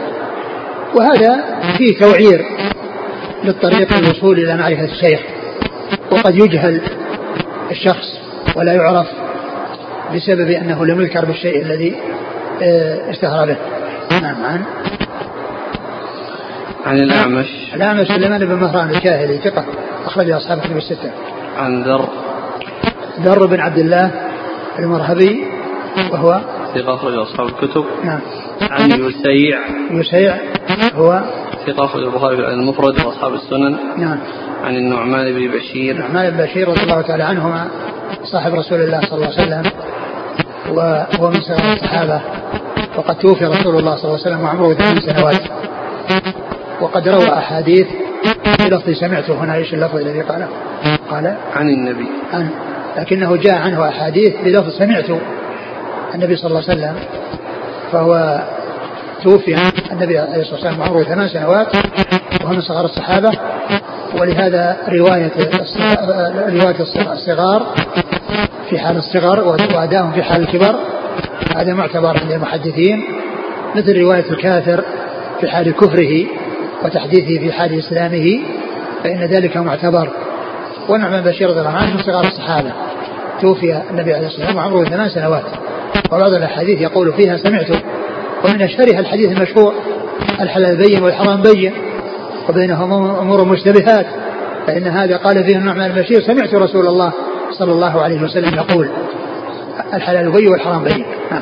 [0.95, 1.43] وهذا
[1.77, 2.45] فيه توعير
[3.43, 5.19] للطريق الوصول إلى معرفة الشيخ.
[6.12, 6.82] وقد يجهل
[7.71, 8.08] الشخص
[8.58, 9.08] ولا يعرف
[10.15, 11.96] بسبب أنه لم يذكر بالشيء الذي
[12.62, 13.58] آه، اشتهر به.
[14.22, 14.63] نعم عن؟
[16.86, 17.46] عن الأعمش.
[17.74, 19.65] الأعمش سليمان بن مهران الكاهلي ثقة
[20.06, 21.12] أخرج أصحاب الكتب الستة.
[21.58, 22.10] عن ذر.
[23.20, 24.12] ذر بن عبد الله
[24.80, 25.43] المرهبي
[26.12, 26.41] وهو؟
[26.76, 27.86] ثقة أخرج أصحاب الكتب.
[28.04, 28.20] نعم.
[28.72, 29.60] عن يسيع.
[29.91, 30.38] يسيع
[30.96, 31.22] هو؟
[31.67, 33.78] ثقة أخرج البخاري المفرد وأصحاب السنن.
[33.98, 34.20] نعم.
[34.63, 35.96] عن النعمان بن بشير.
[35.96, 37.67] النعمان بن بشير رضي الله تعالى عنهما
[38.24, 39.63] صاحب رسول الله صلى الله عليه وسلم
[40.70, 42.22] وهو من صغار الصحابة.
[42.98, 45.41] وقد توفي رسول الله صلى الله عليه وسلم وعمره ثمان سنوات.
[46.82, 47.88] وقد روى أحاديث
[48.60, 50.48] بلفظ سمعته هنا إيش اللفظ الذي قاله؟
[51.12, 52.08] قال عن النبي.
[52.34, 52.50] عن
[52.98, 55.06] لكنه جاء عنه أحاديث بلفظ سمعت
[56.15, 56.96] النبي صلى الله عليه وسلم.
[57.91, 58.41] فهو
[59.24, 59.56] توفي
[59.91, 61.67] النبي عليه الصلاة والسلام وعمره ثمان سنوات
[62.43, 63.32] وهو من صغار الصحابة.
[64.13, 65.32] ولهذا رواية
[66.50, 66.76] رواية
[67.12, 67.67] الصغار
[68.70, 70.76] في حال الصغر وأدائهم في حال الكبر
[71.58, 73.04] هذا معتبر عند المحدثين
[73.76, 74.84] مثل رواية الكافر
[75.41, 76.26] في حال كفره
[76.84, 78.39] وتحديثه في حال إسلامه
[79.04, 80.10] فإن ذلك معتبر.
[80.89, 82.72] ونعم بشير رضي الله عنه من صغار الصحابة.
[83.41, 85.43] توفي النبي عليه الصلاة والسلام وعمره ثمان سنوات.
[86.12, 87.67] وبعض الأحاديث يقول فيها سمعت
[88.46, 89.74] ومن أشهرها الحديث المشهور
[90.41, 91.74] الحلال بين والحرام بين.
[92.49, 94.05] وبينهما أمور مشتبهات
[94.67, 97.13] فإن هذا قال فيه النعمان بن بشير سمعت رسول الله
[97.51, 98.89] صلى الله عليه وسلم يقول
[99.93, 101.41] الحلال بين والحرام بين نعم.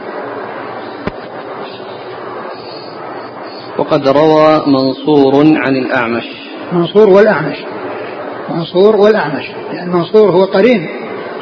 [3.77, 6.23] وقد روى منصور عن الأعمش.
[6.71, 7.57] منصور والأعمش.
[8.49, 9.45] منصور والأعمش.
[9.73, 10.89] لأن منصور هو قرين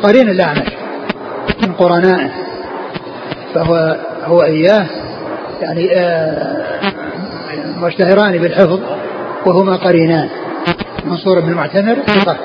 [0.04, 0.67] قرين الأعمش
[1.63, 2.32] من قرنائه.
[3.56, 4.86] فهو هو إياه
[5.62, 6.93] يعني آه،
[7.78, 8.80] مشتهران بالحفظ.
[9.45, 10.29] وهما قرينان.
[11.06, 12.38] منصور بن المعتمر ثقة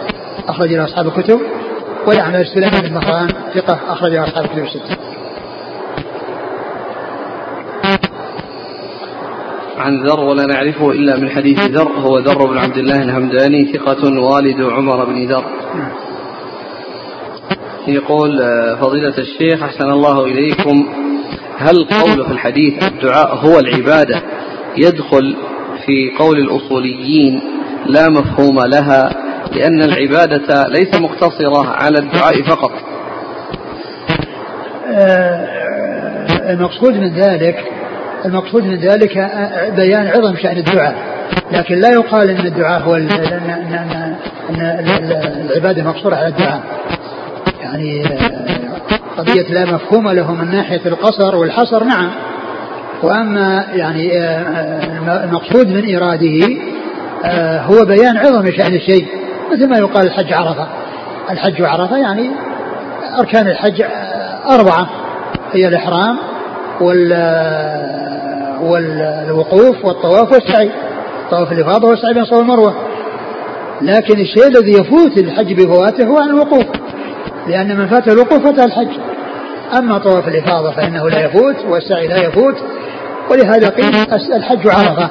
[0.48, 1.40] أخرج له أصحاب الكتب
[2.06, 4.96] والأعمش سليمان بن مهران ثقة أخرج له أصحاب الكتب الستة.
[9.78, 14.20] عن ذر ولا نعرفه إلا من حديث ذر هو ذر بن عبد الله الهمداني ثقة
[14.20, 15.44] والد عمر بن ذر.
[17.88, 20.88] يقول آه، فضيلة الشيخ أحسن الله إليكم.
[21.58, 24.22] هل قول في الحديث الدعاء هو العبادة
[24.76, 25.36] يدخل
[25.88, 27.40] في قول الأصوليين
[27.86, 29.10] لا مفهوم لها
[29.52, 32.70] لأن العبادة ليس مقتصرة على الدعاء فقط.
[34.92, 35.48] آه،
[36.52, 37.64] المقصود من ذلك
[38.24, 39.16] المقصود من ذلك
[39.76, 40.94] بيان عظم شأن الدعاء.
[41.52, 43.08] لكن لا يقال إن الدعاء هو ان
[45.50, 46.62] العبادة مقصورة على الدعاء.
[47.62, 48.02] يعني
[49.18, 52.10] قضية لا مفهوم له من ناحية القصر والحصر نعم.
[53.02, 54.10] وأما يعني
[55.24, 56.56] المقصود من إيراده
[57.60, 59.06] هو بيان عظم شأن الشيء
[59.52, 60.66] مثل ما يقال الحج عرفة.
[61.30, 62.30] الحج عرفة يعني
[63.18, 63.82] أركان الحج
[64.50, 64.88] أربعة
[65.52, 66.18] هي الإحرام
[66.80, 67.12] وال
[68.62, 70.70] والوقوف والطواف والسعي.
[71.30, 72.74] طواف الإفاضة والسعي بين الصفا والمروة
[73.82, 76.64] لكن الشيء الذي يفوت الحج بفواته هو الوقوف
[77.46, 78.98] لأن من فاته الوقوف فاته الحج.
[79.78, 82.54] أما طواف الإفاضة فإنه لا يفوت والسعي لا يفوت.
[83.30, 83.94] ولهذا قيل
[84.36, 85.10] الحج عرفة.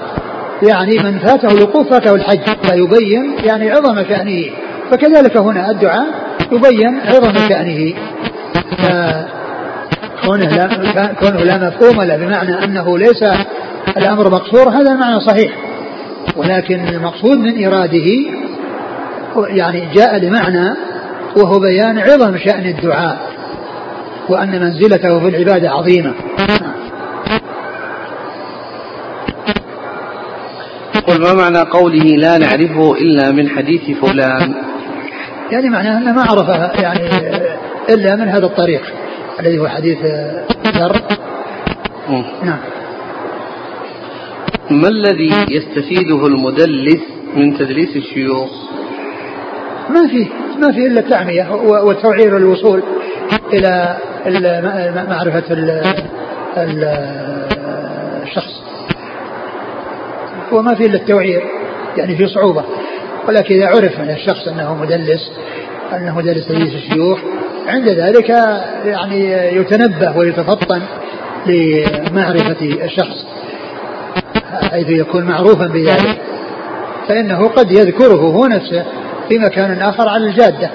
[0.64, 2.40] يعني من فاته الوقوف فاته الحج.
[2.64, 4.46] فيبين يعني عظم شأنه.
[4.92, 6.08] فكذلك هنا الدعاء
[6.52, 7.94] يبين عظم شأنه.
[10.26, 13.24] كونه لا كونه لا مفهوم له بمعنى أنه ليس
[13.98, 15.52] الأمر مقصور هذا معنى صحيح.
[16.36, 18.08] ولكن المقصود من إراده
[19.50, 20.76] يعني جاء لمعنى
[21.36, 23.18] وهو بيان عظم شأن الدعاء
[24.30, 26.14] وأن منزلته في العبادة عظيمة.
[31.08, 34.54] قل ما معنى قوله لا نعرفه إلا من حديث فلان؟
[35.52, 37.10] يعني معناه أنه ما عرفه يعني
[37.90, 38.82] إلا من هذا الطريق
[39.40, 39.98] الذي هو حديث
[40.68, 41.02] ذر
[42.44, 42.60] نعم.
[44.72, 47.02] ما الذي يستفيده المدلس
[47.36, 48.50] من تدليس الشيوخ؟
[49.90, 50.28] ما فيه
[50.60, 52.84] ما فيه إلا التعمية وتوعير الوصول
[53.54, 53.98] إلى
[55.10, 55.44] معرفة
[58.24, 58.67] الشخص.
[60.52, 61.44] وما فيه إلا التوعير
[61.98, 62.64] يعني في صعوبة.
[63.28, 65.32] ولكن إذا عرف من الشخص أنه مدلس
[65.94, 67.20] أنه مدلس تدليس الشيوخ
[67.68, 68.30] عند ذلك
[68.86, 70.82] يعني يتنبه ويتفطن
[71.46, 73.26] لمعرفة الشخص
[74.72, 76.18] حيث يكون معروفا بذلك.
[77.08, 78.86] فإنه قد يذكره هو نفسه
[79.30, 80.70] في مكان آخر على الجادة.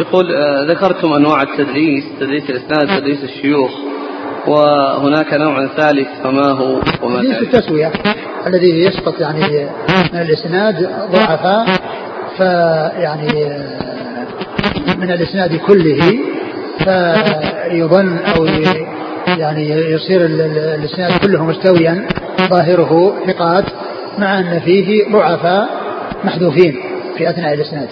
[0.00, 3.70] يقول آه، ذكرتم أنواع التدريس تدريس الإسناد تدريس الشيوخ.
[4.46, 7.92] وهناك نوع ثالث فما هو وما تدريس التسوية
[8.46, 9.68] الذي يسقط يعني
[10.12, 11.66] من الإسناد ضعفاء
[12.36, 13.58] فيعني
[14.98, 16.18] من الإسناد كله
[16.78, 18.46] فيظن أو
[19.38, 20.26] يعني يصير
[20.74, 22.06] الإسناد كله مستويا
[22.40, 23.64] ظاهره ثقات
[24.18, 25.68] مع أن فيه ضعفاء
[26.24, 26.76] محذوفين
[27.18, 27.88] في أثناء الإسناد.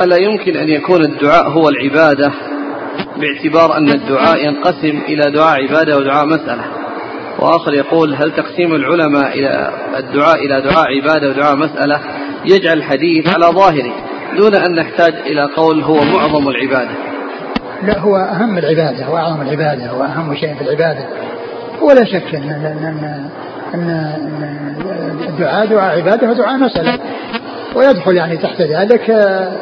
[0.00, 2.32] ألا يمكن أن يكون الدعاء هو العبادة؟
[3.22, 6.64] باعتبار أن الدعاء ينقسم إلى دعاء عبادة ودعاء مسألة.
[7.38, 12.00] وآخر يقول هل تقسيم العلماء إلى الدعاء إلى دعاء عبادة ودعاء مسألة
[12.44, 13.92] يجعل الحديث على ظاهره
[14.36, 16.90] دون أن نحتاج إلى قول هو معظم العبادة؟
[17.82, 21.06] لا هو أهم العبادة وأعظم العبادة وأهم شيء في العبادة.
[21.82, 22.50] ولا شك أن
[22.84, 23.28] أن
[23.74, 23.88] أن
[25.28, 26.98] الدعاء دعاء عبادة ودعاء مسألة.
[27.74, 29.52] ويدخل يعني تحت ذلك آه،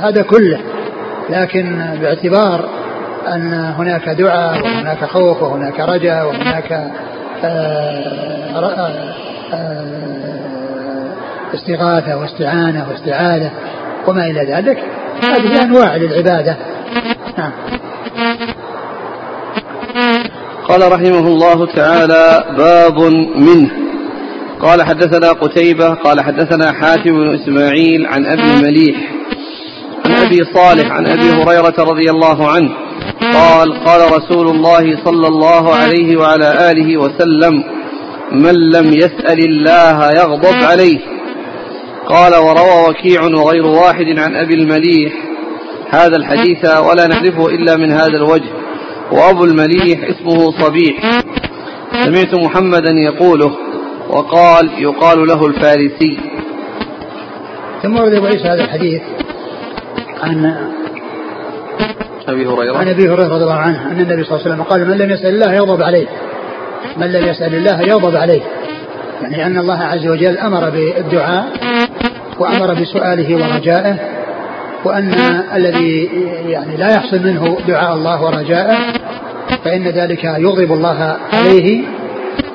[0.00, 0.60] هذا كله.
[1.30, 2.77] لكن باعتبار
[3.34, 6.72] أن هناك دعاء وهناك خوف وهناك رجاء وهناك
[7.44, 8.48] آه،
[9.52, 9.88] آه،
[11.54, 13.50] استغاثة واستعانة واستعاذة
[14.06, 14.78] وما إلى ذلك.
[15.22, 16.56] هذه أنواع للعبادة.
[17.38, 17.52] نعم.
[20.68, 23.00] قال رحمه الله تعالى باب
[23.36, 23.70] منه.
[24.60, 28.96] قال حدثنا قتيبة قال حدثنا حاتم بن إسماعيل عن أبي مليح
[30.04, 32.87] عن أبي صالح عن أبي هريرة رضي الله عنه.
[33.20, 37.64] قال قال رسول الله صلى الله عليه وعلى آله وسلم
[38.32, 40.98] من لم يسأل الله يغضب عليه.
[42.06, 45.12] قال وروى وكيع وغير واحد عن أبي المليح
[45.90, 48.52] هذا الحديث ولا نعرفه إلا من هذا الوجه
[49.12, 51.22] وأبو المليح اسمه صبيح.
[52.04, 53.56] سمعت محمدا يقوله
[54.08, 56.18] وقال يقال له الفارسي.
[57.82, 59.02] ثم ورد أبو عيسى هذا الحديث.
[60.20, 60.54] عن
[62.28, 64.88] أبي هريرة؟ عن أبي هريرة رضي الله عنه أن النبي صلى الله عليه وسلم قال
[64.88, 66.06] من لم يسأل الله يغضب عليه
[66.96, 68.40] من لم يسأل الله يغضب عليه.
[69.22, 71.46] يعني أن الله عز وجل أمر بالدعاء
[72.38, 73.98] وأمر بسؤاله ورجائه
[74.84, 75.12] وأن
[75.54, 76.10] الذي
[76.46, 78.76] يعني لا يحصل منه دعاء الله ورجائه
[79.64, 81.82] فإن ذلك يغضب الله عليه.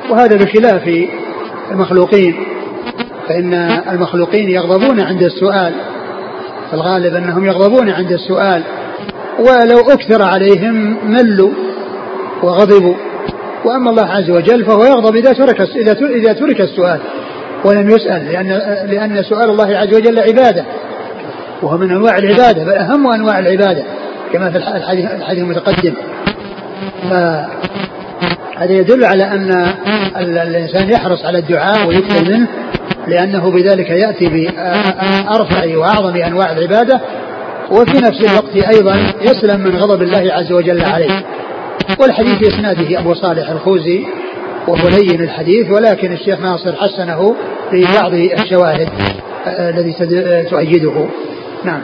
[0.10, 1.08] وهذا بخلاف
[1.72, 2.36] المخلوقين
[3.28, 3.54] فإن
[3.92, 5.74] المخلوقين يغضبون عند السؤال
[6.74, 8.64] الغالب أنهم يغضبون عند السؤال.
[9.40, 11.52] ولو أكثر عليهم ملوا
[12.44, 12.96] وغضبوا.
[13.66, 15.62] وأما الله عز وجل فهو يغضب إذا ترك
[16.02, 17.00] إذا ترك السؤال
[17.66, 18.48] ولم يسأل لأن
[18.90, 20.66] لأن سؤال الله عز وجل عبادة.
[21.62, 23.84] وهو من أنواع العبادة بل أهم أنواع العبادة
[24.34, 25.94] كما في الحديث, الحديث المتقدم.
[27.10, 29.74] فهذا يدل على أن
[30.18, 32.48] الإنسان يحرص على الدعاء ويكثر منه
[33.08, 37.02] لأنه بذلك يأتي بأرفع وأعظم أنواع العبادة
[37.72, 41.24] وفي نفس الوقت أيضا يسلم من غضب الله عز وجل عليه.
[42.00, 44.06] والحديث في إسناده أبو صالح الخوزي
[44.68, 47.36] وهو لين الحديث ولكن الشيخ ناصر حسنه
[47.72, 48.90] في بعض الشواهد
[49.48, 49.94] آه، الذي
[50.50, 51.06] تؤيده.
[51.64, 51.82] نعم.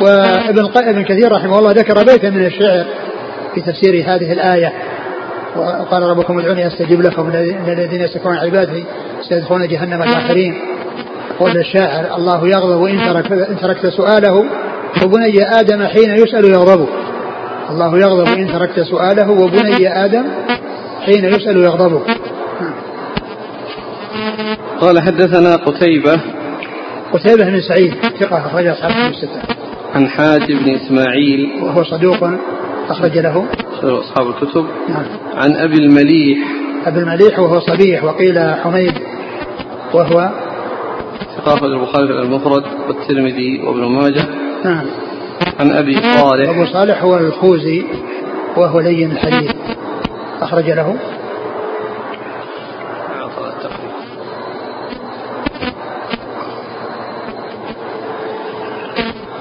[0.00, 2.84] وابن ابن كثير رحمه الله ذكر بيتا من الشعر
[3.54, 4.72] في تفسير هذه الآية.
[5.56, 7.28] وقال ربكم ادعوني أستجب لكم
[7.68, 8.84] الذين يستكبرون عبادي
[9.28, 10.71] سيدخلون جهنم الآخرين.
[11.42, 14.44] قول الشاعر الله يغضب وإن ترك إن تركت سؤاله.
[15.04, 16.88] وبني آدم حين يسأل يغضب.
[17.70, 19.30] الله يغضب إن تركت سؤاله.
[19.30, 20.24] وبني آدم
[21.00, 22.02] حين يسأل يغضب.
[24.80, 26.20] قال حدثنا قتيبة.
[27.12, 29.40] قتيبة بن سعيد ثقة أخرج أصحاب الستة.
[29.94, 31.62] عن حاج بن إسماعيل.
[31.62, 32.30] وهو صدوق
[32.90, 33.46] أخرج له.
[33.82, 34.66] أصحاب الكتب.
[34.88, 35.04] نعم.
[35.34, 36.38] عن أبي المليح.
[36.86, 38.94] أبي المليح وهو صبيح وقيل حميد
[39.94, 40.30] وهو
[41.44, 44.26] ثقافة البخاري في المفرد والترمذي وابن ماجه.
[44.64, 44.86] نعم.
[45.60, 46.48] عن أبي صالح.
[46.48, 47.84] أبو صالح هو الخوزي
[48.56, 49.52] وهو لين الحديث.
[50.42, 50.96] أخرج له.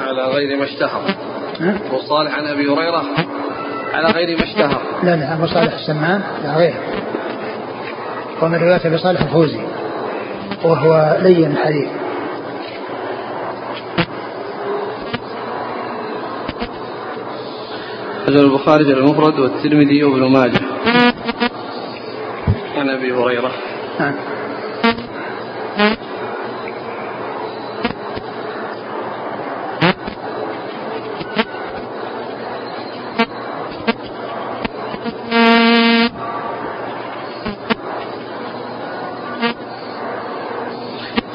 [0.08, 1.02] على غير ما اشتهر.
[1.62, 3.04] أبو صالح عن أبي هريرة.
[3.94, 4.82] على غير ما اشتهر.
[5.04, 6.74] لا لا أبو صالح السمان لا غير
[8.42, 9.71] ومن رواية أبي صالح الفوزي
[10.64, 11.90] وهو لين الحديث
[18.32, 20.60] أخرجه البخاري في المفرد والترمذي وابن ماجه.
[22.78, 23.52] عن أبي هريرة.
[24.00, 24.31] نعم.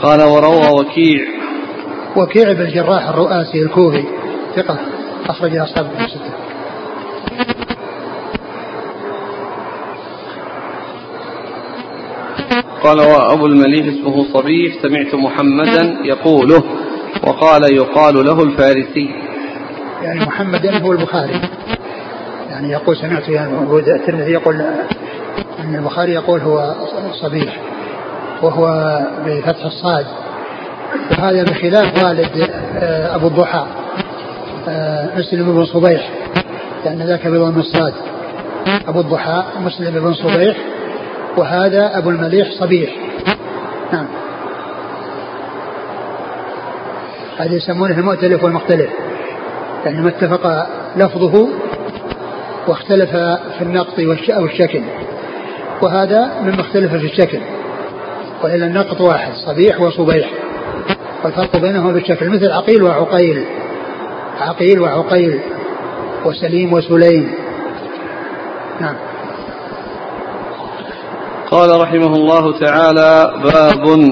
[0.06, 1.26] قال وروى وكيع.
[2.16, 4.04] وكيع بن الجراح الرؤاسي الكوفي
[4.56, 4.78] ثقة
[5.28, 6.32] أخرج أصحاب الستة.
[12.82, 16.62] قال وأبو المليح اسمه صبيح سمعت محمدا يقوله
[17.22, 19.10] وقال يقال له الفارسي.
[20.02, 21.40] يعني محمدا هو البخاري.
[22.50, 24.54] يعني يقول سمعت يعني الترمذي يقول
[25.60, 26.74] أن البخاري يقول هو
[27.22, 27.65] صبيح.
[28.42, 30.06] وهو بفتح الصاد.
[31.10, 33.66] وهذا بخلاف والد آه، أبو الضحى
[34.68, 36.10] آه، مسلم بن صبيح
[36.84, 37.94] لأن ذاك بضم الصاد.
[38.88, 40.56] أبو الضحى مسلم بن صبيح
[41.36, 42.90] وهذا أبو المليح صبيح.
[43.92, 44.06] نعم.
[47.38, 48.90] هذا يسمونه المؤتلف والمختلف
[49.84, 51.48] يعني ما اتفق لفظه
[52.68, 53.10] واختلف
[53.58, 54.82] في النقط أو الشكل.
[55.82, 57.38] وهذا مما اختلف في الشكل.
[58.42, 60.30] وإلا النقط واحد صبيح وصبيح.
[61.24, 63.44] والفرق بينهما بالشكل مثل عقيل وعقيل.
[64.40, 65.40] عقيل وعقيل
[66.24, 67.34] وسليم وسليم.
[68.80, 68.96] نعم.
[71.50, 74.10] قال رحمه الله تعالى باب.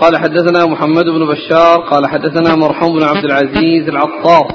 [0.00, 4.46] قال حدثنا محمد بن بشار قال حدثنا مرحوم بن عبد العزيز العطار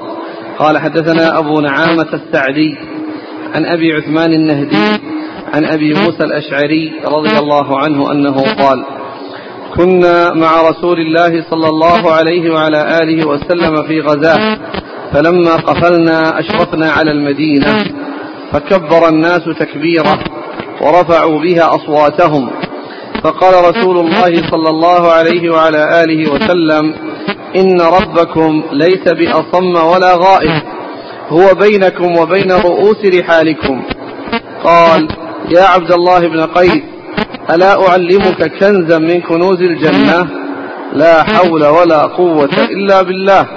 [0.60, 2.78] قال حدثنا أبو نعامة السعدي
[3.56, 5.07] عن أبي عثمان النهدي.
[5.54, 8.86] عن أبي موسى الأشعري رضي الله عنه أنه قال
[9.76, 14.58] كنا مع رسول الله صلى الله عليه وعلى آله وسلم في غزاة
[15.14, 17.86] فلما قفلنا أشرفنا على المدينة
[18.52, 20.18] فكبر الناس تكبيرا
[20.82, 22.50] ورفعوا بها أصواتهم
[23.24, 26.94] فقال رسول الله صلى الله عليه وعلى آله وسلم
[27.56, 30.62] إن ربكم ليس بأصم ولا غائب
[31.30, 33.82] هو بينكم وبين رؤوس رحالكم.
[34.64, 35.08] قال
[35.50, 36.84] يا عبد الله بن قيس
[37.50, 40.28] ألا أعلمك كنزا من كنوز الجنة؟
[40.94, 43.48] لا حول ولا قوة إلا بالله.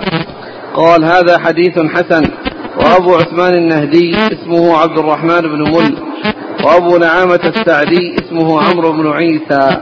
[0.74, 2.22] قال هذا حديث حسن.
[2.76, 5.96] وأبو عثمان النهدي اسمه عبد الرحمن بن مل.
[6.64, 9.76] وأبو نعامة السعدي اسمه عمرو بن عيسى.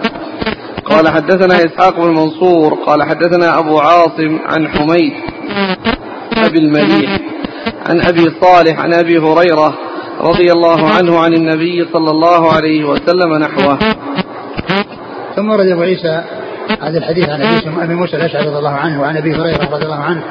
[0.85, 2.75] قال حدثنا إسحاق بن منصور.
[2.75, 5.13] قال حدثنا أبو عاصم عن حميد
[6.37, 7.19] أبي المليح.
[7.87, 9.88] عن أبي صالح عن أبي هريرة.
[10.21, 13.79] رضي الله عنه عن النبي صلى الله عليه وسلم نحوه.
[15.37, 16.23] ثم ورد أبو عيسى
[16.83, 17.43] هذا الحديث عن
[17.81, 20.23] أبي موسى الأشعري رضي الله عنه وعن أبي هريرة رضي الله عنه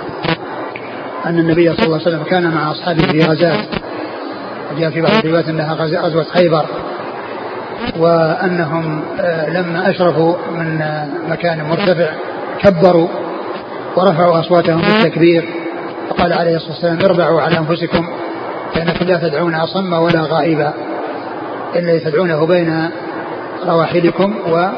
[1.26, 3.58] أن النبي صلى الله عليه وسلم كان مع أصحابه في غزاة.
[4.76, 6.66] وجاء في بعض الروايات أنها غزوة خيبر
[7.98, 10.82] وأنهم آه، لما أشرفوا من
[11.30, 12.10] مكان مرتفع
[12.60, 13.08] كبروا
[13.96, 15.50] ورفعوا أصواتهم بالتكبير
[16.10, 18.08] فقال عليه الصلاة والسلام اربعوا على أنفسكم
[18.74, 20.74] فإنكم لا تدعون أصم ولا غائبا
[21.76, 22.90] إلا تدعونه بين
[23.68, 24.70] رواحلكم و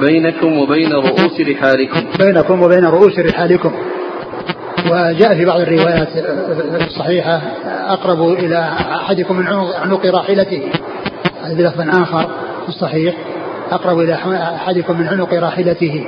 [0.00, 2.00] بينكم وبين رؤوس رحالكم.
[2.18, 3.72] بينكم وبين رؤوس رحالكم.
[4.90, 6.08] وجاء في بعض الروايات
[6.86, 7.40] الصحيحة
[7.88, 9.46] أقرب إلى أحدكم من
[9.82, 10.62] عنق راحلته.
[11.44, 12.22] هذا بلفظ آخر
[12.62, 13.14] في الصحيح.
[13.70, 14.14] أقرب إلى
[14.56, 16.06] أحدكم من عنق راحلته.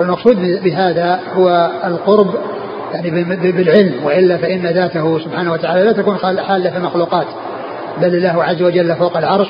[0.00, 2.34] المقصود بهذا هو القرب
[2.92, 3.10] يعني
[3.52, 7.26] بالعلم وإلا فإن ذاته سبحانه وتعالى لا تكون حالة في المخلوقات.
[8.00, 9.48] بل الله عز وجل فوق العرش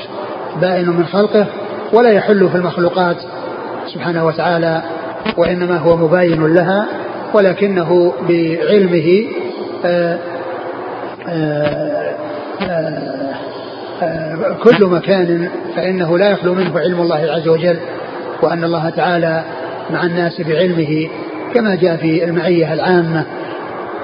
[0.60, 1.46] بائن من خلقه
[1.92, 3.16] ولا يحل في المخلوقات
[3.94, 4.82] سبحانه وتعالى
[5.36, 6.86] وإنما هو مباين لها
[7.34, 9.24] ولكنه بعلمه
[9.84, 10.18] آآ
[11.28, 12.14] آآ
[12.62, 13.10] آآ
[14.62, 17.76] كل مكان فإنه لا يخلو منه علم الله عز وجل
[18.42, 19.44] وأن الله تعالى
[19.90, 21.08] مع الناس بعلمه
[21.54, 23.24] كما جاء في المعية العامة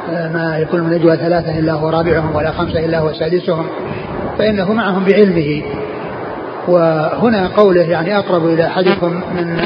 [0.09, 3.67] ما يكون من نجوى ثلاثة إلا هو رابعهم ولا خمسة إلا هو سادسهم
[4.39, 5.63] فإنه معهم بعلمه.
[6.69, 9.61] وهنا قوله يعني أقرب إلى أحدكم من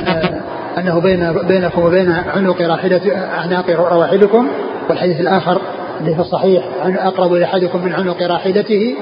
[0.79, 4.49] أنه بين بينكم وبين عنق راحلة أعناق رواحلكم
[4.89, 5.61] والحديث الآخر
[6.01, 8.95] اللي في الصحيح أقرب إلى أحدكم من عنق راحلته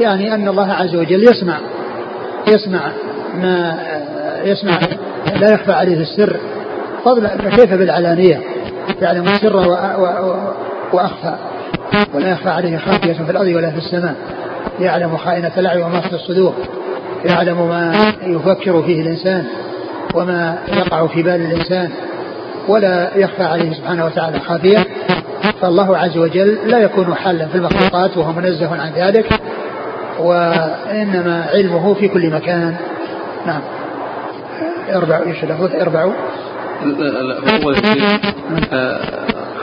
[0.00, 1.58] يعني أن الله عز وجل يسمع
[2.48, 2.80] يسمع
[3.34, 3.78] ما
[4.44, 4.78] يسمع
[5.40, 6.36] لا يخفى عليه السر.
[7.06, 8.40] فضلا كيف بالعلانية؟
[9.02, 9.56] يعلم السر
[10.92, 11.34] وأخفى.
[12.14, 14.14] ولا يخفى عليه خافية في الأرض ولا في السماء.
[14.80, 16.54] يعلم خائنة الأعين وما في الصدور.
[17.24, 17.92] يعلم ما
[18.22, 19.44] يفكر فيه الإنسان
[20.14, 21.90] وما يقع في بال الإنسان.
[22.68, 24.86] ولا يخفى عليه سبحانه وتعالى خافية.
[25.60, 29.40] فالله عز وجل لا يكون حالا في المخلوقات وهو منزه عن ذلك.
[30.18, 32.76] وإنما علمه في كل مكان.
[33.46, 33.60] نعم.
[34.94, 35.44] أربع إيش
[35.80, 36.12] اربعوا.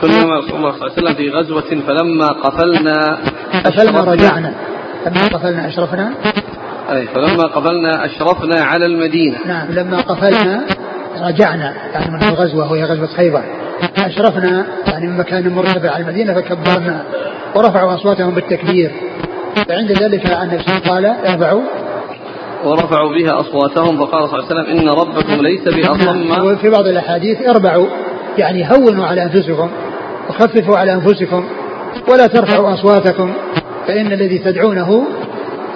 [0.00, 3.18] كنا مع رسول الله صلى الله عليه وسلم في غزوة فلما قفلنا
[3.64, 4.54] قفلنا رجعنا.
[5.06, 6.12] لما قفلنا أشرفنا.
[6.90, 9.38] أي فلما قفلنا أشرفنا على المدينة.
[9.46, 10.64] نعم لما قفلنا
[11.20, 11.74] رجعنا.
[11.92, 13.42] يعني من الغزوة وهي غزوة خيبر.
[13.96, 17.02] أشرفنا يعني من مكان مرتفع على المدينة فكبرنا.
[17.54, 18.90] ورفعوا أصواتهم بالتكبير.
[19.68, 21.62] فعند ذلك النبي قال ارفعوا.
[22.64, 27.48] ورفعوا بها أصواتهم فقال صلى الله عليه وسلم إن ربكم ليس بأصم وفي بعض الأحاديث
[27.48, 27.86] اربعوا
[28.38, 29.70] يعني هونوا على أنفسكم
[30.28, 31.44] وخففوا على أنفسكم
[32.08, 33.32] ولا ترفعوا أصواتكم
[33.86, 35.04] فإن الذي تدعونه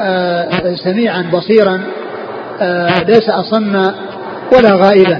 [0.00, 1.80] آه سميعا بصيرا
[2.60, 3.76] آه ليس أصم
[4.56, 5.18] ولا غائبا.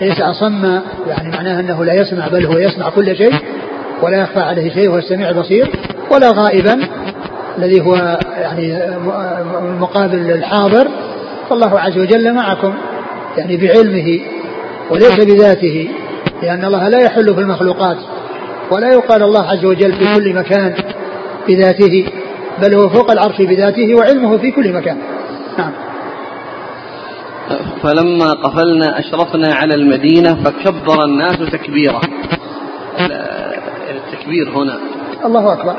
[0.00, 0.64] ليس أصم
[1.06, 3.32] يعني معناه أنه لا يسمع بل هو يسمع كل شيء
[4.02, 5.70] ولا يخفى عليه شيء هو السميع البصير
[6.10, 6.80] ولا غائبا.
[7.58, 8.96] الذي هو يعني
[9.80, 10.88] مقابل الحاضر
[11.50, 12.74] فالله عز وجل معكم
[13.36, 14.20] يعني بعلمه
[14.90, 15.88] وليس بذاته
[16.42, 17.96] لأن الله لا يحل في المخلوقات
[18.70, 20.74] ولا يقال الله عز وجل في كل مكان
[21.48, 22.06] بذاته
[22.62, 24.98] بل هو فوق العرش بذاته وعلمه في كل مكان.
[25.58, 25.72] نعم.
[27.82, 32.00] فلما قفلنا أشرفنا على المدينة فكبر الناس تكبيرا.
[33.90, 34.78] التكبير هنا.
[35.24, 35.76] الله أكبر.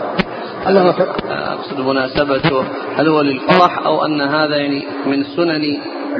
[0.67, 1.15] الله أكبر.
[1.29, 2.63] أقصد مناسبته
[2.95, 5.61] هل هو للفرح أو أن هذا يعني من سنن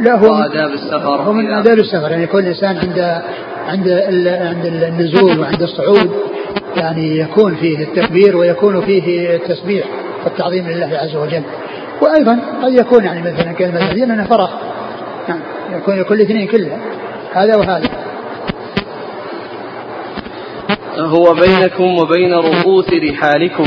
[0.03, 2.11] لا هو آداب السفر هو من آداب السفر.
[2.11, 3.21] يعني كل إنسان عند
[3.67, 3.89] عند
[4.27, 6.11] عند النزول وعند الصعود
[6.77, 9.85] يعني يكون فيه التكبير ويكون فيه التسبيح
[10.23, 11.43] والتعظيم لله عز وجل.
[12.01, 14.49] وأيضا قد يكون يعني مثلا المدينة أنها فرح.
[15.29, 15.39] نعم
[15.77, 16.77] يكون يكون الاثنين كلها
[17.33, 17.89] هذا وهذا.
[20.97, 23.65] هو بينكم وبين رؤوس رحالكم.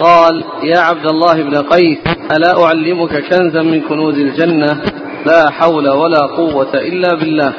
[0.00, 1.98] قال يا عبد الله بن قيس
[2.36, 4.80] ألا أعلمك كنزا من كنوز الجنة؟
[5.26, 7.52] لا حول ولا قوة إلا بالله.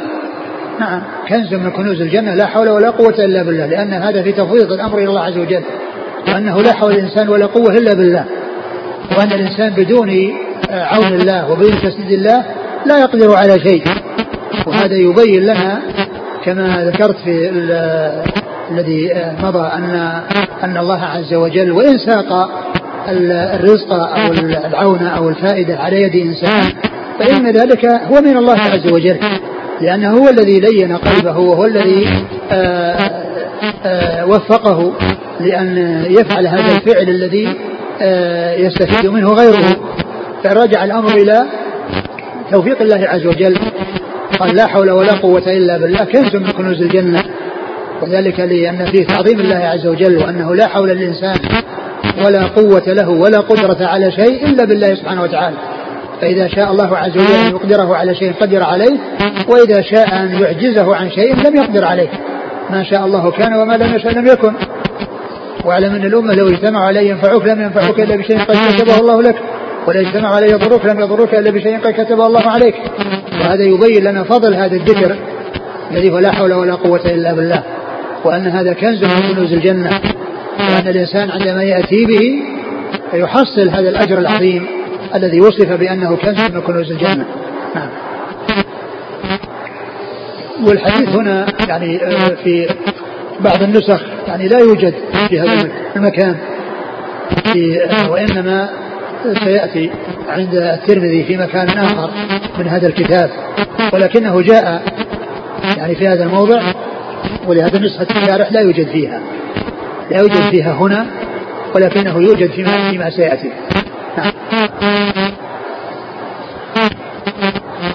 [0.80, 1.02] نعم.
[1.30, 4.98] كنز من كنوز الجنة لا حول ولا قوة إلا بالله لأن هذا في تفويض الأمر
[4.98, 5.64] إلى الله عز وجل
[6.28, 8.26] وأنه لا حول الإنسان ولا قوة إلا بالله
[9.18, 10.10] وأن الإنسان بدون
[10.70, 12.46] عون الله وبدون تسديد الله
[12.86, 13.84] لا يقدر على شيء
[14.68, 15.82] وهذا يبين لنا
[16.46, 17.50] كما ذكرت في
[18.72, 19.12] الذي
[19.44, 20.22] مضى أن
[20.64, 22.50] أن الله عز وجل وإن ساق
[23.10, 24.32] الرزق أو
[24.66, 26.74] العون أو الفائدة على يد إنسان
[27.20, 29.20] فإن ذلك هو من الله عز وجل
[29.82, 32.08] لأنه هو الذي لين قلبه وهو الذي
[32.52, 33.28] آآ
[33.86, 34.94] آآ وفقه
[35.40, 37.56] لأن يفعل هذا الفعل الذي
[38.66, 39.78] يستفيد منه غيره.
[40.44, 41.46] فرجع الأمر إلى
[42.52, 43.58] توفيق الله عز وجل
[44.40, 47.24] قال لا حول ولا قوة إلا بالله كنز من كنوز الجنة.
[48.02, 51.36] وذلك لأن فيه تعظيم الله عز وجل وأنه لا حول للإنسان
[52.26, 55.58] ولا قوة له ولا قدرة على شيء إلا بالله سبحانه وتعالى.
[56.22, 58.98] فإذا شاء الله عز وجل أن يقدره على شيء قدر عليه
[59.48, 62.10] وإذا شاء أن يعجزه عن شيء لم يقدر عليه.
[62.70, 64.54] ما شاء الله كان وما لم يشاء لم يكن.
[65.66, 69.36] واعلم أن الأمة لو اجتمعوا على ينفعوك لم ينفعوك إلا بشيء قد كتبه الله لك.
[69.88, 72.76] ولا اجتمعوا على يضروك لم يضروك إلا بشيء قد كتبه الله عليك.
[73.42, 75.16] وهذا يبين لنا فضل هذا الذكر
[75.92, 77.64] الذي هو لا حول ولا قوة إلا بالله.
[78.28, 79.90] وأن هذا كنز من كنوز الجنة
[80.60, 82.44] وأن الإنسان عندما يأتي به
[83.14, 84.68] يحصل هذا الأجر العظيم
[85.16, 87.26] الذي وصف بأنه كنز من كنوز الجنة.
[87.76, 87.90] نعم.
[90.64, 92.68] والحديث هنا يعني آه، في
[93.40, 94.94] بعض النسخ يعني لا يوجد
[95.30, 96.36] في هذا المكان
[97.56, 98.70] آه، وإنما
[99.44, 99.92] سيأتي
[100.30, 102.12] عند الترمذي في مكان آخر
[102.60, 103.30] من هذا الكتاب
[103.94, 104.84] ولكنه جاء
[105.78, 106.62] يعني في هذا الموضع
[107.48, 109.22] ولهذا نسخة الشارح لا يوجد فيها.
[110.12, 111.06] لا يوجد فيها هنا
[111.76, 113.52] ولكنه يوجد فيما, فيما سيأتي.
[114.18, 114.32] نعم.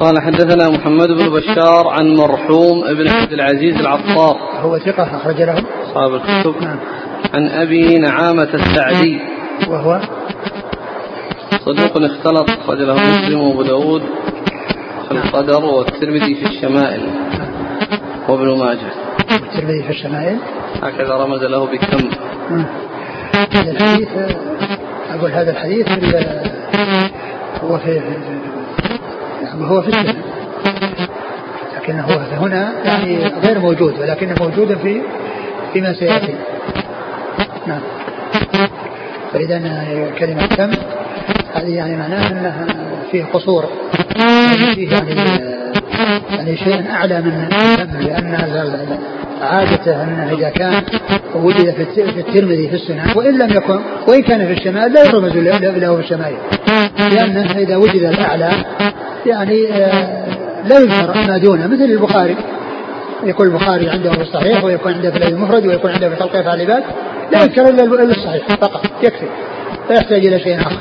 [0.00, 4.36] قال حدثنا محمد بن بشار عن مرحوم ابن عبد العزيز العطار.
[4.60, 6.54] هو ثقة أخرج له؟ أصحاب الكتب.
[6.62, 6.78] نعم.
[7.34, 9.20] عن أبي نعامة السعدي.
[9.68, 10.00] وهو؟
[11.64, 14.02] صدوق اختلط أخرج له مسلم وأبو داود
[15.08, 15.24] في نعم.
[15.24, 17.00] القدر والترمذي في الشمائل.
[17.38, 17.50] نعم.
[18.28, 19.01] وابن ماجه.
[19.34, 20.38] الترمذي في الشمائل.
[20.82, 22.10] هكذا رمز له بكم.
[23.54, 24.08] هذا الحديث
[25.10, 25.88] أقول هذا الحديث
[27.64, 28.00] هو في
[29.60, 30.14] وهو في السنة.
[31.76, 35.02] لكنه هو هنا يعني غير موجود ولكنه موجود في
[35.72, 36.34] فيما سيأتي.
[37.66, 37.80] نعم.
[39.32, 39.58] فإذا
[40.18, 40.70] كلمة كم؟
[41.54, 42.66] هذه يعني معناها أنها
[43.10, 43.64] فيه قصور.
[44.16, 45.14] يعني فيه يعني
[46.30, 48.34] يعني شيء أعلى من كم لأن
[49.42, 50.82] عادته أنه إذا كان
[51.34, 55.96] وجد في الترمذي في السنن وإن لم يكن وإن كان في الشمال لا يرمز له
[55.96, 56.36] في الشمائل.
[57.12, 58.50] لأنه إذا وجد الأعلى
[59.26, 60.24] يعني آه،
[60.68, 62.36] لا يذكر ما دونه مثل البخاري.
[63.24, 66.82] يكون البخاري عنده في الصحيح ويكون عنده في المفرد ويكون عنده في تلقيف العباد
[67.32, 69.26] لا يذكر إلا الصحيح فقط يكفي.
[69.90, 70.76] لا يحتاج إلى شيء آخر.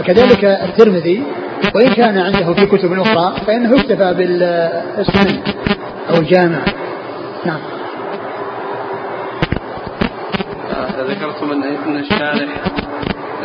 [0.00, 1.22] وكذلك الترمذي
[1.74, 5.40] وإن كان عنده في كتب أخرى فإنه يكتفى بالسنن
[6.10, 6.58] أو الجامع.
[7.44, 7.79] نعم.
[11.04, 12.48] ذكرتم أن الشارح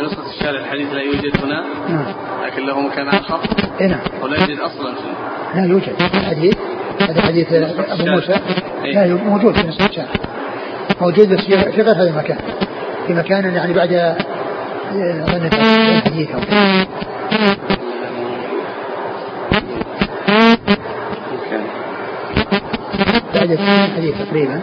[0.02, 2.04] نسخة الشارع الحديث لا يوجد هنا نعم.
[2.46, 3.40] لكن له مكان آخر.
[3.80, 4.00] اي نعم.
[4.22, 4.94] ولا يوجد أصلا
[5.54, 5.94] لا يوجد.
[6.14, 6.56] الحديث
[7.00, 8.40] هذا حديث أبو موسى.
[8.84, 10.08] إيه؟ لا موجود في نسخة الشارع
[11.00, 12.38] موجود بس في غير هذا المكان.
[13.06, 14.16] في مكان يعني بعد
[14.92, 16.40] أظن الحديث أو
[23.34, 24.60] بعد الحديث تقريبا.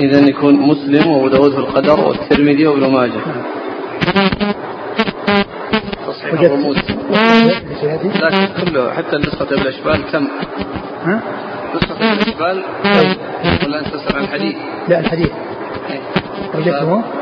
[0.00, 3.20] إذا يكون مسلم وأبو داود في القدر والترمذي وابن ماجه
[6.06, 10.28] تصحيح الرموز لكن كله حتى نسخة الأشبال كم؟
[11.04, 11.22] ها؟
[11.74, 12.64] نسخة الأشبال
[13.66, 14.56] ولا أنت تسأل عن الحديث؟
[14.88, 15.30] لا الحديث
[15.90, 16.00] إيه.
[16.54, 17.17] وجدته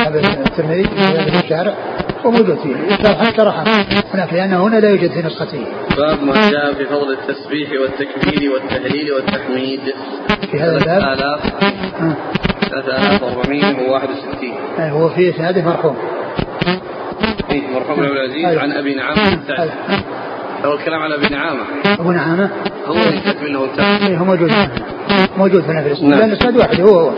[0.00, 1.74] كتاب الترمذي في الشارع
[2.24, 2.76] وموجود فيه.
[2.96, 3.64] حتى شرحه
[4.14, 5.66] هناك لأنه هنا لا يوجد في نسخته.
[5.96, 9.80] باب ما جاء في فضل التسبيح والتكبير والتهليل والتحميد.
[10.50, 11.40] في هذا الباب؟
[12.70, 15.96] 3461 هو في اسناده مرحوم.
[17.50, 18.62] إيه مرحوم عبد العزيز أيوه.
[18.62, 19.28] عن أبي نعامة.
[19.28, 19.72] السعدي أيوه.
[20.64, 21.60] هو الكلام على أبي نعامة.
[22.00, 22.50] أبو نعامة؟
[22.86, 23.68] هو يكتب منه
[24.08, 24.52] إيه هو موجود.
[25.38, 26.20] موجود في نفس الإسناد.
[26.20, 26.30] نعم.
[26.30, 27.12] الإسناد واحد هو هو.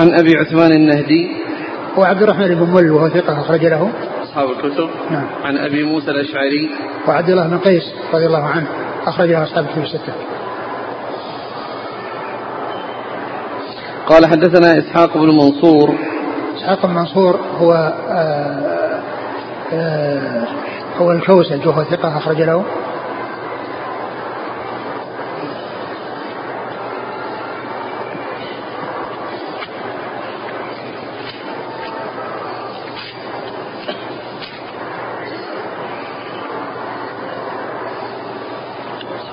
[0.00, 1.30] عن أبي عثمان النهدي.
[1.96, 3.90] وعبد الرحمن بن مل وهو ثقة أخرج له.
[4.22, 4.88] أصحاب الكتب.
[5.10, 5.26] نعم.
[5.44, 6.70] عن أبي موسى الأشعري.
[7.08, 7.82] وعبد الله بن قيس
[8.14, 8.66] رضي الله عنه
[9.06, 10.12] أخرج له أصحاب الكتب الستة.
[14.06, 15.94] قال حدثنا إسحاق بن منصور.
[16.56, 19.00] إسحاق بن منصور هو آآ آه،
[19.72, 20.46] آآ آه،
[20.98, 22.64] هو الكوسج وهو ثقة أخرج له.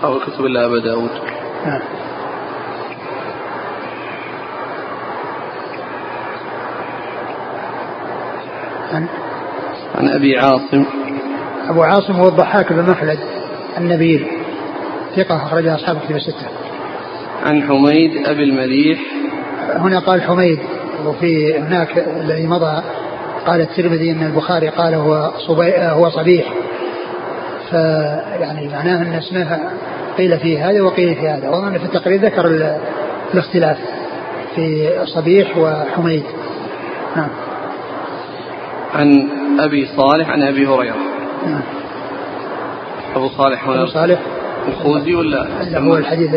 [0.08, 1.10] أصحاب الكتب إلا أبا داود.
[1.66, 1.82] نعم.
[8.94, 9.08] عن
[9.96, 10.86] عن أبي عاصم.
[11.70, 13.20] أبو عاصم هو الضحاك بن مخلد
[13.78, 14.28] النبيل
[15.16, 16.48] ثقة أخرجها أصحاب الكتب الستة.
[17.46, 19.00] عن حميد أبي المليح.
[19.76, 20.60] هنا قال حميد
[21.06, 22.82] وفي هناك الذي مضى
[23.48, 26.54] قال الترمذي إن البخاري قال هو صبي هو صبيح.
[27.70, 29.60] فيعني معناه أن اسمه
[30.18, 31.50] قيل في هذا وقيل في هذا.
[31.50, 32.76] واظن في التقرير ذكر
[33.34, 33.78] الاختلاف
[34.56, 36.24] في صبيح وحميد.
[37.16, 37.30] نعم.
[38.96, 39.28] عن
[39.60, 40.96] أبي صالح عن أبي هريرة.
[41.46, 41.62] نعم.
[43.16, 43.82] أبو صالح هنا.
[43.82, 44.20] أبو صالح.
[44.68, 45.48] الخوزي ولا؟
[45.78, 46.34] هو الحديث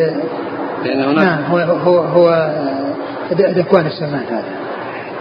[0.85, 2.51] لأن هناك نعم هو هو هو
[3.33, 4.45] ذكوان السمان هذا.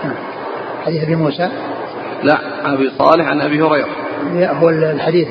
[0.03, 0.15] نعم.
[0.85, 1.49] حديث أبي موسى.
[2.23, 2.39] لا
[2.73, 3.87] أبي صالح عن أبي هريرة.
[4.33, 5.27] هو الحديث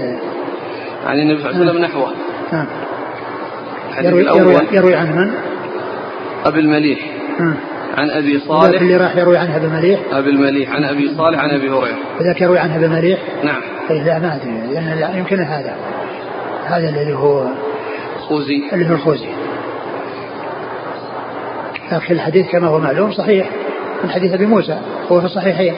[1.06, 2.12] عن النبي صلى الله عليه وسلم نحوه.
[2.52, 2.66] نعم.
[4.00, 4.40] الحديث يروي, الأول.
[4.40, 5.30] يروي, يروي عن من؟
[6.44, 6.98] أبي المليح.
[7.40, 7.54] نعم
[7.96, 8.80] عن أبي صالح.
[8.80, 10.70] اللي راح يروي عنها بمليح أبي المليح.
[10.70, 11.96] عن أبي صالح عن أبي هريرة.
[12.20, 13.60] وذاك يروي عنها بمليح نعم.
[13.90, 14.74] إيه لا ما أدري.
[14.74, 15.76] لأن لا يمكن هذا.
[16.66, 17.46] هذا اللي هو
[18.20, 18.62] خوزي.
[18.72, 19.28] اللي هو الخوزي.
[21.92, 23.50] لكن الحديث كما هو معلوم صحيح.
[24.04, 24.78] من حديث أبي موسى
[25.12, 25.74] هو في الصحيحين.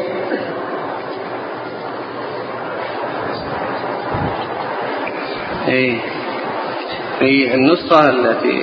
[5.68, 5.96] اي
[7.20, 8.62] في النسخة التي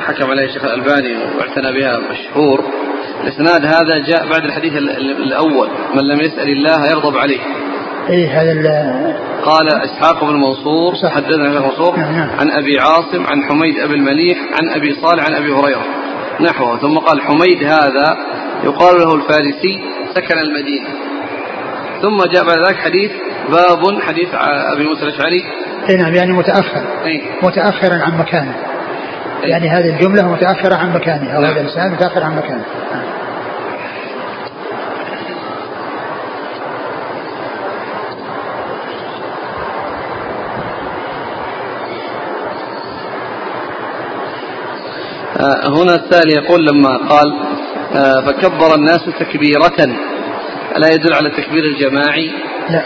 [0.00, 2.64] حكم عليها الشيخ الألباني واعتنى بها مشهور.
[3.24, 4.72] الإسناد هذا جاء بعد الحديث
[5.26, 5.68] الأول.
[5.94, 7.40] من لم يسأل الله يغضب عليه.
[8.10, 12.30] اي هذا قال إسحاق بن منصور حدثنا ابن منصور نعم نعم.
[12.40, 15.84] عن أبي عاصم عن حميد أبي المليح عن أبي صالح عن أبي هريرة.
[16.40, 16.78] نحوه.
[16.78, 18.16] ثم قال حميد هذا
[18.64, 19.80] يقال له الفارسي
[20.14, 20.88] سكن المدينة.
[22.02, 23.10] ثم جاء بعد ذلك حديث
[23.48, 24.28] باب حديث
[24.74, 25.44] أبي موسى الأشعري
[25.88, 27.22] اي نعم يعني متأخر أي.
[27.42, 28.54] متأخرا عن مكانه
[29.44, 29.50] أي.
[29.50, 31.50] يعني هذه الجملة متأخرة عن مكانه أو نعم.
[31.50, 32.64] هذا الانسان متاخر عن مكانه.
[45.40, 47.32] آه، هنا السائل يقول لما قال
[47.96, 49.96] آه، فكبر الناس تكبيرة
[50.76, 52.30] ألا يدل على التكبير الجماعي؟
[52.70, 52.82] لا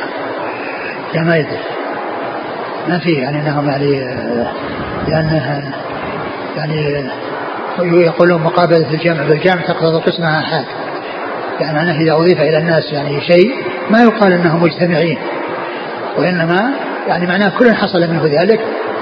[1.14, 1.82] لا ما يدري
[2.89, 4.05] ما في يعني إنهم يعني
[5.09, 5.62] لانها
[6.57, 7.05] يعني
[7.80, 10.64] يقولون مقابلة الجمع بالجمع تقتضي قسمها آحاد
[11.61, 13.55] يعني معناه إذا أضيف إلى الناس يعني شيء
[13.91, 15.18] ما يقال أنهم مجتمعين.
[16.18, 16.70] وإنما
[17.09, 18.61] يعني معناه كل حصل منه ذلك.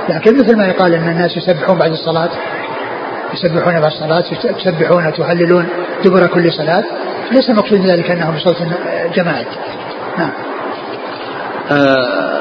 [0.09, 2.31] لكن مثل ما يقال أن الناس يسبحون بعد الصلاة
[3.35, 4.25] يسبحون بعد الصلاة
[4.59, 5.69] يسبحون وتهللون
[6.05, 6.85] دبر كل صلاة.
[7.33, 8.57] ليس المقصود ذلك أنه بصوت
[9.15, 9.47] جماعي
[10.19, 10.31] نعم.
[11.71, 12.40] آه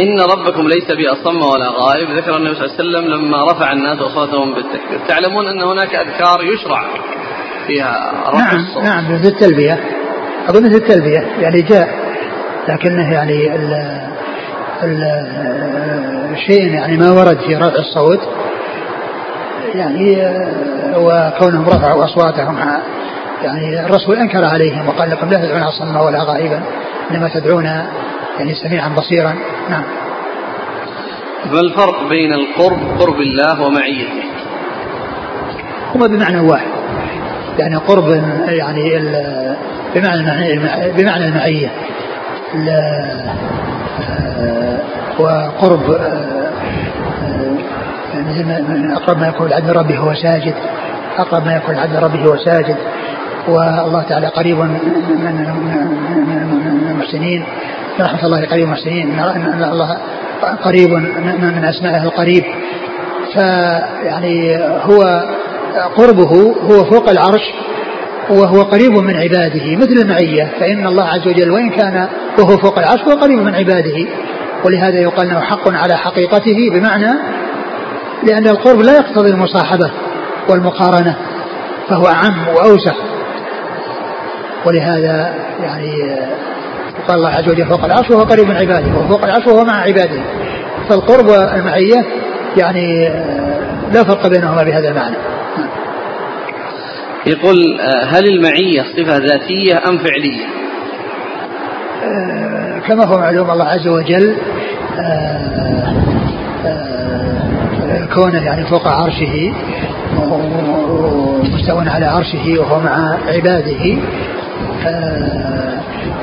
[0.00, 2.10] إن ربكم ليس بأصم ولا غائب.
[2.10, 5.00] ذكر النبي صلى الله عليه وسلم لما رفع الناس أصواتهم بالتكبير.
[5.08, 6.84] تعلمون أن هناك أذكار يشرع
[7.66, 8.82] فيها رفع نعم الصوت.
[8.84, 9.80] نعم مثل التلبية.
[10.48, 11.88] أظن مثل التلبية يعني جاء
[12.68, 13.72] لكنه يعني ال
[14.82, 15.02] ال
[16.32, 18.20] الشيء يعني ما ورد في رفع الصوت.
[19.74, 20.16] يعني
[20.96, 22.58] وكونهم رفعوا أصواتهم
[23.42, 26.62] يعني الرسول أنكر عليهم وقال لكم لا تدعون أصم ولا غائبا
[27.10, 27.66] إنما تدعون
[28.40, 29.34] يعني سميعا بصيرا
[29.70, 29.82] نعم.
[31.52, 34.22] ما الفرق بين القرب قرب الله ومعيته؟
[35.94, 36.66] هما بمعنى واحد.
[37.58, 38.08] يعني قرب
[38.48, 38.98] يعني
[39.94, 40.58] بمعنى
[40.96, 41.68] بمعنى المعية.
[42.54, 42.68] ال-
[44.40, 44.78] آه،
[45.18, 46.50] وقرب آه،
[48.14, 50.54] آه، مثل ما من أقرب ما يكون العبد ربه هو ساجد.
[51.18, 52.76] أقرب ما يكون العبد ربه هو ساجد.
[53.48, 54.68] والله تعالى قريب من
[55.08, 56.46] من من
[56.82, 57.44] من المحسنين.
[58.00, 59.98] رحمة الله قريب المحسنين إن الله
[60.64, 60.90] قريب
[61.40, 62.44] من أسمائه القريب.
[63.34, 65.24] فيعني هو
[65.96, 67.42] قربه هو فوق العرش
[68.30, 70.50] وهو قريب من عباده مثل المعية.
[70.60, 74.06] فإن الله عز وجل وإن كان وهو فوق العرش هو قريب من عباده.
[74.64, 77.12] ولهذا يقال أنه حق على حقيقته بمعنى
[78.22, 79.90] لأن القرب لا يقتضي المصاحبة
[80.48, 81.16] والمقارنة
[81.88, 82.92] فهو أعم وأوسع
[84.66, 86.16] ولهذا يعني
[87.08, 89.80] قال الله عز وجل فوق العرش وهو قريب من عباده وهو فوق العرش وهو مع
[89.80, 90.20] عباده.
[90.88, 92.04] فالقرب والمعية
[92.56, 93.08] يعني
[93.94, 95.16] لا فرق بينهما بهذا المعنى.
[97.26, 100.44] يقول آه، هل المعية صفة ذاتية أم فعلية؟
[102.04, 104.36] آه، كما هو معلوم الله عز وجل
[104.98, 105.02] آه،
[106.64, 109.52] آه، كونه يعني فوق عرشه
[110.18, 113.96] ومستوى على عرشه وهو مع عباده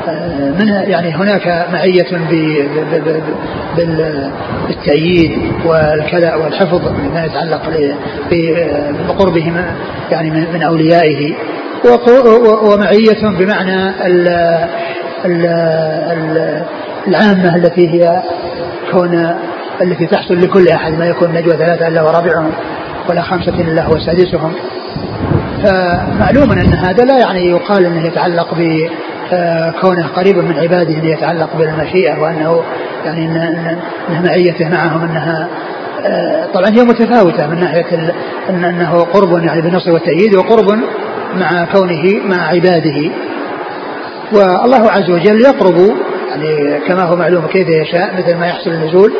[0.07, 3.23] آه، آه، من يعني هناك معية ب- ب- ب-
[3.77, 4.31] ب-
[4.67, 5.31] بالتأييد
[5.65, 9.53] والكلاء والحفظ مما يتعلق ب- ب- بقربه
[10.11, 11.33] يعني من أوليائه.
[12.63, 14.27] ومعية بمعنى ال
[15.25, 15.45] ال
[16.11, 16.61] ال
[17.07, 18.21] العامة التي هي
[18.91, 19.35] كون
[19.81, 22.51] التي تحصل لكل أحد ما يكون نجوى ثلاثة إلا ورابعهم
[23.09, 24.53] ولا خمسة إلا هو سادسهم.
[25.63, 28.53] فمعلوم أن هذا لا يعني يقال أنه يتعلق
[29.31, 32.61] بكونه قريبا من عباده أنه يتعلق بالمشيئة وأنه
[33.05, 35.47] يعني أن أن- أن معيته معهم أنها
[36.53, 38.13] طبعا هي متفاوتة من ناحية
[38.49, 40.79] أنه قرب يعني بالنصر والتأييد وقرب
[41.35, 43.11] مع كونه مع عباده.
[44.31, 45.95] والله عز وجل يقرب
[46.29, 49.13] يعني كما هو معلوم كيف يشاء مثل ما يحصل النزول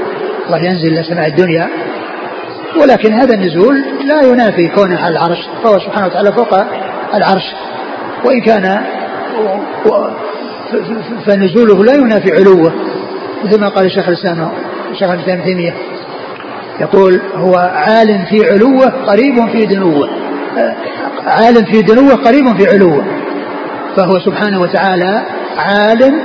[0.45, 1.67] الله ينزل إلى سماء الدنيا.
[2.81, 6.53] ولكن هذا النزول لا ينافي كونه على العرش فهو سبحانه وتعالى فوق
[7.13, 7.43] العرش.
[8.25, 8.81] وإن كان
[11.25, 12.73] فنزوله لا ينافي علوه
[13.43, 14.51] مثل ما قال الشيخ الإسلام
[14.91, 15.73] الشيخ الإسلام تيمية.
[16.79, 20.09] يقول هو عالم في علوه قريب في دنوه.
[21.25, 23.05] عالم في دنوه قريب في علوه.
[23.95, 25.25] فهو سبحانه وتعالى
[25.57, 26.21] عالم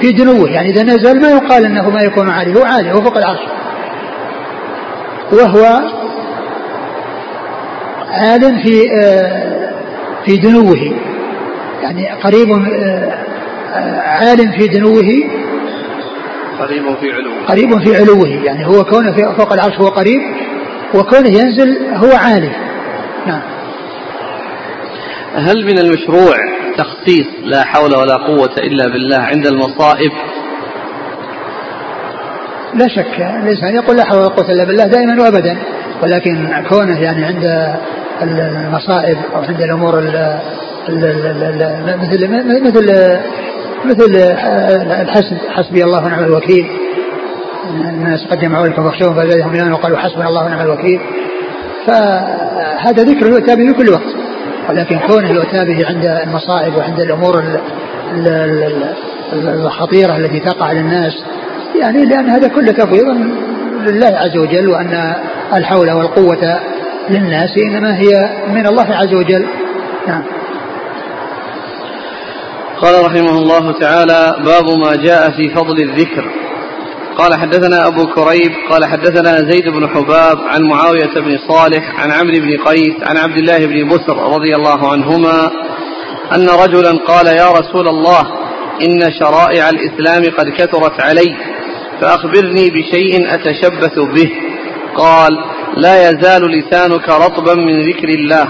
[0.00, 0.50] في دنوه.
[0.50, 3.40] يعني إذا نزل ما يقال أنه ما يكون عالي هو عالي هو فوق العرش.
[5.32, 5.80] وهو
[8.10, 9.70] عالم في آه،
[10.24, 11.07] في دنوه.
[11.82, 15.38] يعني قريب آه، عالم في دنوه.
[16.58, 17.44] قريب في علوه.
[17.46, 20.20] قريب في علوه يعني هو كونه في فوق العرش هو قريب
[20.94, 22.50] وكونه ينزل هو عالي
[23.26, 23.40] نعم.
[25.34, 26.36] هل من المشروع
[26.78, 30.12] تخصيص لا حول ولا قوة إلا بالله عند المصائب؟
[32.74, 35.58] لا شك الإنسان يقول لا حول ولا قوة إلا بالله دائما وأبدا
[36.02, 37.76] ولكن كونه يعني عند
[38.22, 40.38] المصائب أو عند الأمور ال
[40.88, 42.28] مثل
[42.64, 43.18] مثل
[43.84, 44.10] مثل
[45.02, 46.66] الحسب حسبي الله ونعم الوكيل.
[47.88, 51.00] الناس قد جمعوا لكم فاخشوهم فزادهم ايمانا وقالوا حسبنا الله ونعم الوكيل.
[51.86, 54.14] فهذا ذكر يؤتى به في كل وقت
[54.68, 57.44] ولكن كونه يؤتى به عند المصائب وعند الأمور
[59.32, 61.12] الخطيرة التي تقع للناس
[61.80, 63.04] يعني لأن هذا كله تفويض
[63.86, 65.14] لله عز وجل وأن
[65.56, 66.60] الحول والقوة
[67.10, 69.46] للناس إنما هي من الله عز وجل.
[70.08, 70.22] نعم.
[72.82, 76.24] قال رحمه الله تعالى باب ما جاء في فضل الذكر.
[77.16, 82.38] قال حدثنا أبو كريب قال حدثنا زيد بن حباب عن معاوية بن صالح عن عمرو
[82.38, 85.50] بن قيس عن عبد الله بن بسر رضي الله عنهما
[86.34, 88.20] أن رجلا قال يا رسول الله
[88.86, 91.36] إن شرائع الإسلام قد كثرت علي
[92.00, 94.30] فأخبرني بشيء أتشبث به.
[94.96, 95.38] قال
[95.76, 98.48] لا يزال لسانك رطبا من ذكر الله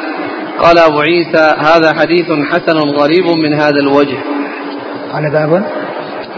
[0.59, 4.17] قال أبو عيسى هذا حديث حسن غريب من هذا الوجه.
[5.13, 5.65] قال باب؟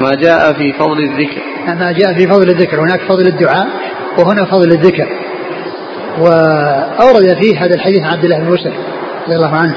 [0.00, 1.42] ما جاء في فضل الذكر.
[1.66, 2.80] ما جاء في فضل الذكر.
[2.80, 3.68] هناك فضل الدعاء
[4.18, 5.08] وهنا فضل الذكر.
[6.18, 8.72] وأورد فيه هذا الحديث عن عبد الله بن مسلم
[9.26, 9.76] رضي الله عنه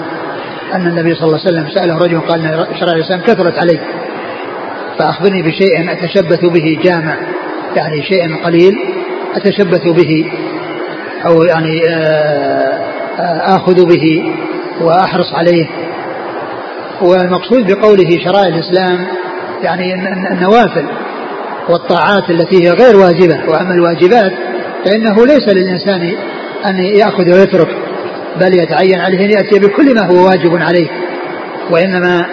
[0.74, 3.80] أن النبي صلى الله عليه وسلم سأله رجل قال إن شرع الإسلام كثرت علي
[5.00, 7.18] فأخبرني بشيء أتشبث به جامع
[7.76, 8.74] يعني شيء قليل
[9.36, 10.32] أتشبث به
[11.26, 12.73] أو يعني آه
[13.56, 14.34] آخذ به
[14.82, 15.68] وأحرص عليه.
[17.02, 19.08] والمقصود بقوله شرائع الإسلام
[19.64, 19.94] يعني
[20.32, 20.86] النوافل
[21.70, 24.32] والطاعات التي هي غير واجبة وأما الواجبات
[24.86, 26.12] فإنه ليس للإنسان
[26.66, 27.68] أن يأخذ ويترك
[28.42, 30.88] بل يتعين عليه أن يأتي بكل ما هو واجب عليه.
[31.72, 32.26] وإنما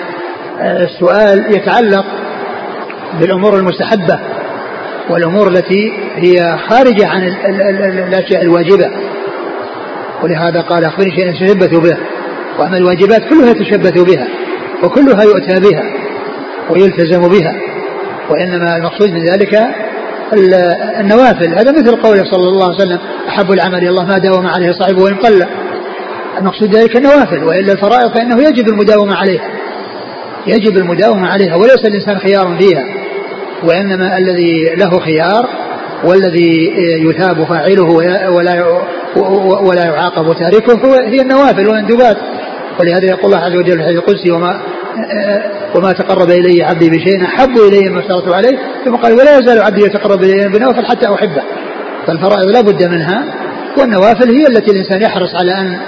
[0.61, 2.05] السؤال يتعلق
[3.21, 4.19] بالأمور المستحبة
[5.11, 7.23] والأمور التي هي خارجة عن
[8.09, 8.91] الأشياء الواجبة.
[10.23, 11.97] ولهذا قال أخبرني شيئا يتشبث به.
[12.59, 14.29] وأما الواجبات كلها يتشبث بها
[14.83, 15.83] وكلها يؤتى بها
[16.71, 17.55] ويلتزم بها
[18.31, 19.59] وإنما المقصود من ذلك
[21.01, 21.49] النوافل.
[21.59, 22.99] هذا مثل قوله صلى الله عليه وسلم
[23.29, 25.47] أحب العمل إلى الله ما داوم عليه صاحبه وإن قل.
[26.39, 29.49] المقصود ذلك النوافل وإلا الفرائض فإنه يجب المداومة عليها.
[30.47, 32.85] يجب المداومة عليها وليس الإنسان خيار فيها.
[33.65, 35.49] وإنما الذي له خيار
[36.05, 36.73] والذي
[37.09, 37.85] يثاب فاعله
[38.31, 38.69] ولا
[39.63, 42.17] ولا يعاقب تاركه هو هي النوافل والمندوبات
[42.81, 44.61] ولهذا يقول الله عز وجل في الحديث القدسي وما
[45.75, 48.59] وما تقرب إلي عبدي بشيء أحب إلي ما افترضت عليه.
[48.85, 51.43] ثم قال ولا يزال عبدي يتقرب إلي بنوافل حتى أحبه.
[52.07, 53.25] فالفرائض لا بد منها
[53.79, 55.79] والنوافل هي التي الإنسان يحرص على أن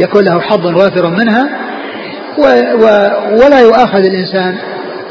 [0.00, 1.48] يكون له حظ وافر منها
[2.38, 2.42] و
[2.82, 2.86] و
[3.44, 4.56] ولا يؤاخذ الإنسان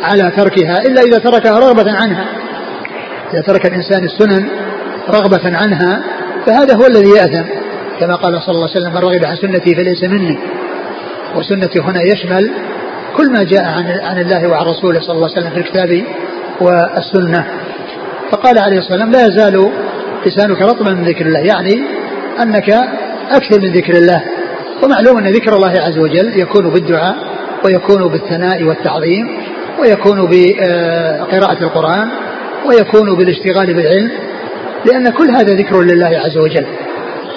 [0.03, 2.25] على تركها إلا إذا تركها رغبة عنها.
[3.33, 4.47] إذا ترك الإنسان السنن
[5.09, 6.03] رغبة عنها
[6.45, 7.43] فهذا هو الذي يأثم.
[7.99, 10.39] كما قال صلى الله عليه وسلم من رغب عن سنتي فليس مني.
[11.35, 12.51] وسنتي هنا يشمل
[13.17, 16.03] كل ما جاء عن عن الله وعن رسوله صلى الله عليه وسلم في الكتاب
[16.61, 17.45] والسنة.
[18.31, 19.71] فقال عليه الصلاة والسلام لا يزال
[20.25, 21.39] لسانك رطبا من ذكر الله.
[21.39, 21.83] يعني
[22.41, 22.69] أنك
[23.31, 24.21] أكثر من ذكر الله.
[24.83, 27.15] ومعلوم أن ذكر الله عز وجل يكون بالدعاء
[27.65, 29.27] ويكون بالثناء والتعظيم
[29.79, 32.09] ويكون بقراءة القرآن
[32.65, 34.11] ويكون بالاشتغال بالعلم
[34.85, 36.65] لأن كل هذا ذكر لله عز وجل.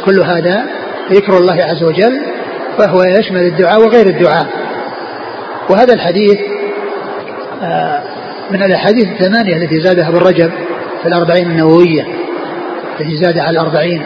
[0.04, 0.64] كل هذا
[1.12, 2.20] ذكر الله عز وجل
[2.78, 4.46] فهو يشمل الدعاء وغير الدعاء.
[5.70, 6.38] وهذا الحديث
[7.62, 8.02] آه،
[8.50, 10.50] من الأحاديث الثمانية التي زادها ابن رجب
[11.02, 12.06] في الأربعين النووية
[13.00, 14.02] التي زاد على الأربعين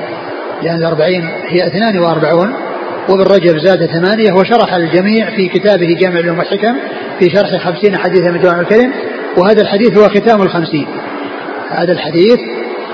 [0.63, 2.55] لأن الأربعين هي اثنان وأربعون
[3.09, 6.77] وابن رجب زاد ثمانية وشرح الجميع في كتابه جامع والحكم
[7.19, 8.93] في شرح خمسين حديثا من جوامع الكلم
[9.37, 10.87] وهذا الحديث هو ختام الخمسين.
[11.71, 12.41] هذا الحديث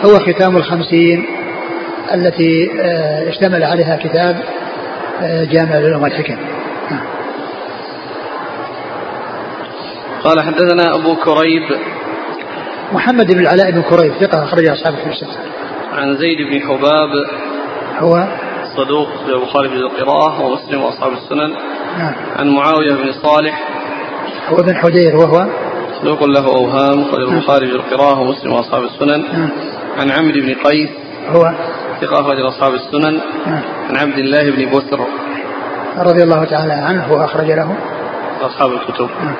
[0.05, 1.27] هو ختام الخمسين
[2.15, 4.43] التي آه، اشتمل عليها كتاب
[5.23, 6.37] آه، جامع العلوم والحكم.
[6.91, 7.05] نعم.
[10.25, 11.63] قال حدثنا أبو كريب.
[12.93, 15.39] محمد بن العلاء بن كريب ثقة أخرج أصحابه في الستة
[15.93, 17.09] عن زيد بن حباب.
[17.99, 18.27] هو؟
[18.77, 21.55] صدوق البخاري في القراءة ومسلم وأصحاب السنن.
[21.99, 22.15] نعم.
[22.37, 23.69] عن معاوية بن صالح.
[24.49, 25.64] هو ابن حدير وهو؟
[26.05, 29.25] صدوق له أوهام خرج البخاري في القراءة ومسلم وأصحاب السنن.
[29.33, 29.49] نعم.
[29.99, 30.89] عن عمرو بن قيس
[31.29, 31.53] هو
[32.01, 33.21] ثقة أخرج أصحاب السنن.
[33.47, 33.63] نعم.
[33.89, 35.01] عن عبد الله بن بسر
[35.99, 37.77] رضي الله تعالى عنه وأخرج له.
[38.41, 39.09] أصحاب الكتب.
[39.23, 39.35] نعم.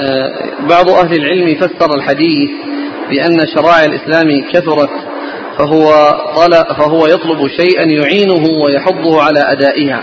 [0.00, 0.32] آه،
[0.68, 2.50] بعض أهل العلم فسر الحديث
[3.10, 4.90] بأن شرائع الإسلام كثرت
[5.58, 5.84] فهو
[6.36, 10.00] طلب فهو يطلب شيئا يعينه ويحضه على أدائها.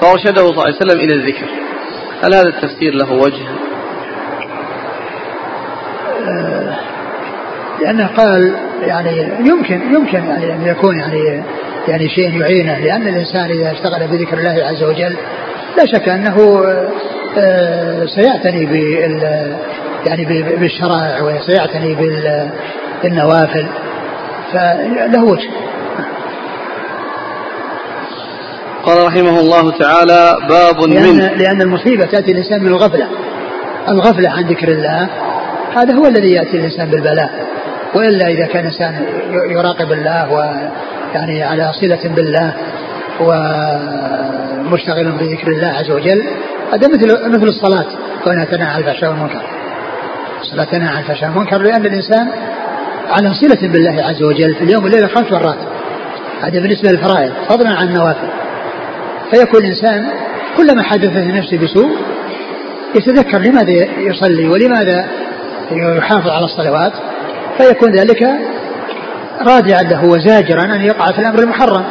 [0.00, 1.48] فأرشده صلى الله عليه وسلم إلى الذكر.
[2.22, 3.44] هل هذا التفسير له وجه؟
[7.80, 11.42] لأنه قال يعني يمكن يمكن يعني أن يكون يعني
[11.88, 15.16] يعني شيء يعينه لأن الإنسان إذا اشتغل بذكر الله عز وجل
[15.76, 16.64] لا شك أنه
[17.38, 19.22] آه، سيعتني بال
[20.06, 20.24] يعني
[20.56, 21.94] بالشرائع وسيعتني
[23.02, 23.66] بالنوافل
[24.52, 25.48] فله وجه
[28.82, 31.38] قال رحمه الله تعالى باب لأن, من.
[31.38, 33.06] لأن المصيبة تأتي الإنسان من الغفلة
[33.88, 35.08] الغفلة عن ذكر الله
[35.76, 37.30] هذا هو الذي يأتي الإنسان بالبلاء.
[37.94, 39.06] وإلا إذا كان الإنسان
[39.50, 42.52] يراقب الله ويعني على صلة بالله
[43.20, 46.24] ومشتغل بذكر الله عز وجل
[46.72, 47.86] هذا مثل مثل الصلاة
[48.24, 49.42] كونها تنهى عن الفحشاء والمنكر.
[50.40, 52.28] الصلاة تنهى عن الفحشاء والمنكر لأن الإنسان
[53.10, 55.58] على صلة بالله عز وجل في اليوم والليلة خمس مرات.
[56.42, 58.28] هذا بالنسبة للفرائض فضلا عن النوافل.
[59.32, 60.08] فيكون الإنسان
[60.56, 61.90] كلما حدث في نفسه بسوء
[62.94, 65.06] يتذكر لماذا يصلي ولماذا
[65.72, 66.92] يحافظ على الصلوات
[67.58, 68.28] فيكون ذلك
[69.40, 71.84] رادعا له وزاجرا أن يقع في الأمر المحرم.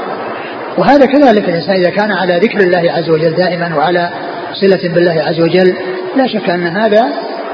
[0.78, 4.10] وهذا كذلك الإنسان إذا كان على ذكر الله عز وجل دائما وعلى
[4.54, 5.76] صلة بالله عز وجل
[6.16, 7.10] لا شك أن هذا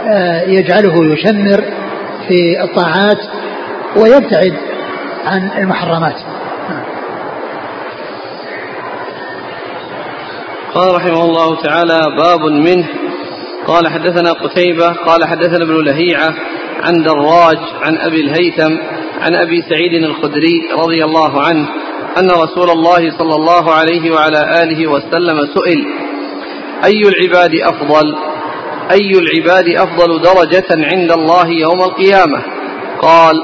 [0.08, 1.64] آه، يجعله يشمر
[2.28, 3.20] في الطاعات
[3.96, 4.54] ويبتعد
[5.26, 6.16] عن المحرمات.
[10.78, 12.88] قال رحمه الله تعالى باب منه.
[13.68, 16.36] قال حدثنا قتيبة قال حدثنا ابن لهيعة
[16.84, 18.78] عن دراج عن أبي الهيثم
[19.22, 21.68] عن أبي سعيد الخدري رضي الله عنه
[22.18, 25.86] أن رسول الله صلى الله عليه وعلى آله وسلم سئل
[26.86, 28.16] أي العباد أفضل؟
[28.92, 32.44] أي العباد أفضل درجة عند الله يوم القيامة؟
[33.02, 33.36] قال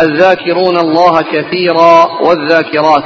[0.00, 3.04] الذاكرون الله كثيرا والذاكرات.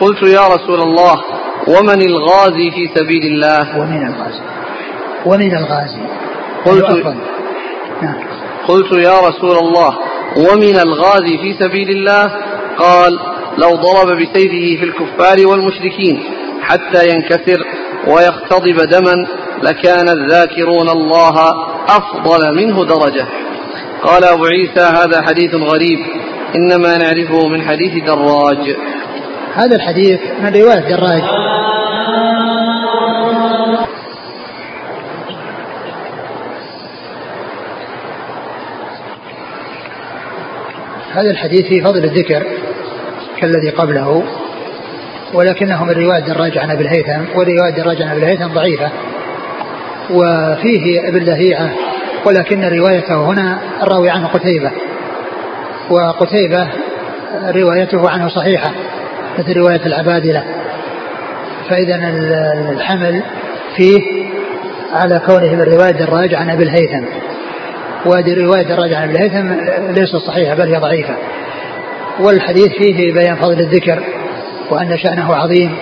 [0.00, 4.42] قلت يا رسول الله ومن الغازي في سبيل الله؟ ومن الغازي.
[5.26, 6.02] ومن الغازي.
[6.64, 7.06] قلت
[8.02, 8.14] نعم.
[8.68, 9.98] قلت يا رسول الله
[10.36, 12.30] ومن الغازي في سبيل الله؟
[12.78, 13.18] قال
[13.58, 16.22] لو ضرب بسيفه في الكفار والمشركين
[16.62, 17.64] حتى ينكسر
[18.06, 19.26] ويختضب دما
[19.62, 21.36] لكان الذاكرون الله
[21.88, 23.26] أفضل منه درجة.
[24.02, 25.98] قال أبو عيسى هذا حديث غريب
[26.56, 28.76] إنما نعرفه من حديث دراج.
[29.54, 31.22] هذا الحديث من رواية دراج
[41.14, 42.46] هذا الحديث في فضل الذكر
[43.40, 44.22] كالذي قبله
[45.34, 48.90] ولكنه من رواية دراج عن أبي الهيثم ورواية دراج عن أبي الهيثم ضعيفة
[50.10, 51.70] وفيه ابن لهيعة
[52.24, 54.70] ولكن روايته هنا الراوي عنه قتيبة
[55.90, 56.68] وقتيبة
[57.54, 58.70] روايته عنه صحيحة.
[59.38, 60.44] مثل رواية العبادلة.
[61.70, 61.94] فإذا
[62.70, 63.22] الحمل
[63.76, 64.00] فيه
[64.92, 67.04] على كونه من رواية دراج عن أبي الهيثم.
[68.06, 69.52] وهذه رواية دراج عن أبي الهيثم
[70.00, 71.14] ليست صحيحة بل هي ضعيفة.
[72.20, 74.02] والحديث فيه بيان فضل الذكر
[74.70, 75.76] وأن شأنه عظيم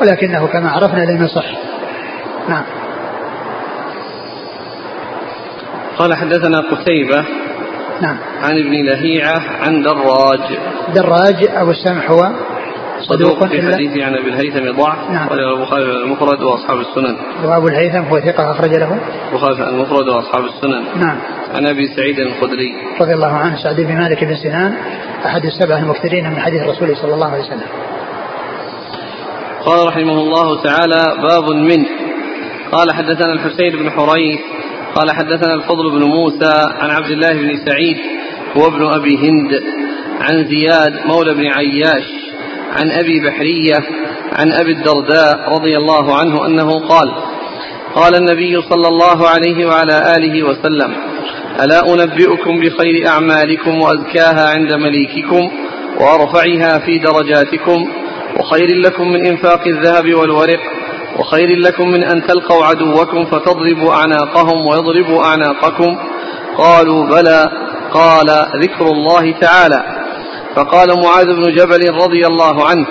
[0.00, 1.46] ولكنه كما عرفنا لم يصح.
[2.48, 2.64] نعم.
[5.98, 7.24] قال حدثنا قتيبة
[8.00, 8.16] نعم.
[8.42, 10.40] عن ابن لهيعة عن دراج.
[10.94, 12.30] دراج أبو السمح هو
[13.00, 15.10] صدوق في حديثه عن أبي الهيثم ضعف.
[15.10, 15.28] نعم.
[15.30, 17.16] أخرج له البخاري المفرد وأصحاب السنن.
[17.44, 19.00] وأبو الهيثم هو ثقة أخرج له؟
[19.32, 21.00] البخاري المفرد وأصحاب السنن.
[21.00, 21.18] نعم.
[21.54, 22.72] عن أبي سعيد الخدري.
[23.00, 24.74] رضي الله عنه سعد بن مالك بن سنان
[25.26, 27.68] أحد السبعة المكثرين من حديث الرسول صلى الله عليه وسلم.
[29.64, 31.86] قال رحمه الله تعالى باب من.
[32.72, 34.40] قال حدثنا الحسين بن حريث.
[34.94, 37.96] قال حدثنا الفضل بن موسى عن عبد الله بن سعيد
[38.56, 39.62] هو ابن أبي هند
[40.20, 42.29] عن زياد مولى بن عياش.
[42.70, 43.78] عن أبي بحرية
[44.32, 47.12] عن أبي الدرداء رضي الله عنه أنه قال
[47.94, 50.96] قال النبي صلى الله عليه وعلى آله وسلم
[51.64, 55.50] ألا أنبئكم بخير أعمالكم وأزكاها عند مليككم
[56.00, 57.88] وأرفعها في درجاتكم
[58.38, 60.60] وخير لكم من إنفاق الذهب والورق
[61.18, 65.98] وخير لكم من أن تلقوا عدوكم فتضربوا أعناقهم ويضربوا أعناقكم.
[66.58, 67.48] قالوا بلى.
[67.92, 68.26] قال
[68.62, 69.99] ذكر الله تعالى.
[70.54, 72.86] فقال معاذ بن جبل رضي الله عنه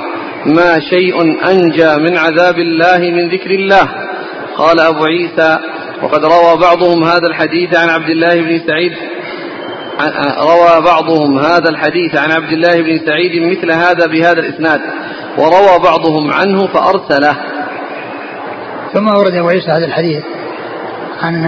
[0.46, 3.90] ما شيء أنجى من عذاب الله من ذكر الله.
[4.58, 5.60] قال أبو عيسى
[6.04, 8.92] وقد روى بعضهم هذا الحديث عن عبد الله بن سعيد
[10.40, 14.82] روى بعضهم هذا الحديث عن عبد الله بن سعيد مثل هذا بهذا الإسناد
[15.38, 17.36] وروى بعضهم عنه فأرسله.
[18.94, 20.24] ثم أورد أبو عيسى هذا الحديث
[21.22, 21.46] عن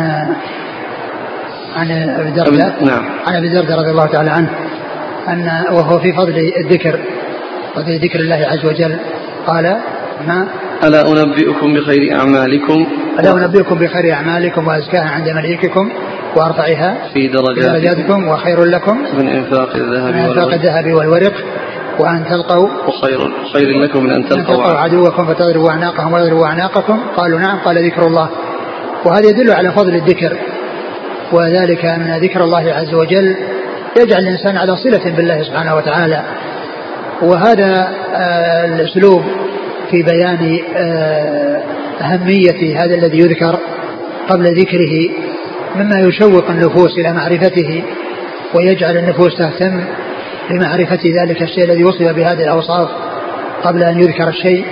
[1.75, 3.05] عن أبي الدرداء نعم.
[3.25, 4.49] عن أبي الدرداء رضي الله تعالى عنه
[5.27, 6.99] أن وهو في فضل الذكر
[7.75, 8.95] فضل ذكر الله عز وجل.
[9.47, 9.77] قال
[10.27, 10.47] ما؟
[10.83, 12.85] ألا أنبئكم بخير أعمالكم؟
[13.19, 15.91] ألا أنبئكم بخير أعمالكم وأزكاها عند مليككم
[16.35, 18.97] وأرفعها في درجاتكم, وخير لكم.
[19.17, 21.33] من إنفاق الذهب من إنفاق الذهب والورق.
[21.99, 22.69] وأن تلقوا.
[22.87, 23.19] وخير
[23.53, 26.99] خير لكم من أن تلقوا, تلقوا عدوكم فتضربوا أعناقهم ويضربوا أعناقكم.
[27.17, 28.29] قالوا نعم قال ذكر الله.
[29.05, 30.37] وهذا يدل على فضل الذكر.
[31.31, 33.35] وذلك أن ذكر الله عز وجل.
[33.97, 36.23] يجعل الإنسان على صلة بالله سبحانه وتعالى.
[37.21, 39.23] وهذا آه، الأسلوب
[39.91, 41.61] في بيان آه،
[42.01, 43.59] أهمية هذا الذي يذكر
[44.29, 45.09] قبل ذكره
[45.75, 47.83] مما يشوق النفوس إلى معرفته
[48.53, 49.83] ويجعل النفوس تهتم
[50.49, 52.89] بمعرفة ذلك الشيء الذي وصف بهذه الأوصاف
[53.63, 54.65] قبل أن يذكر الشيء.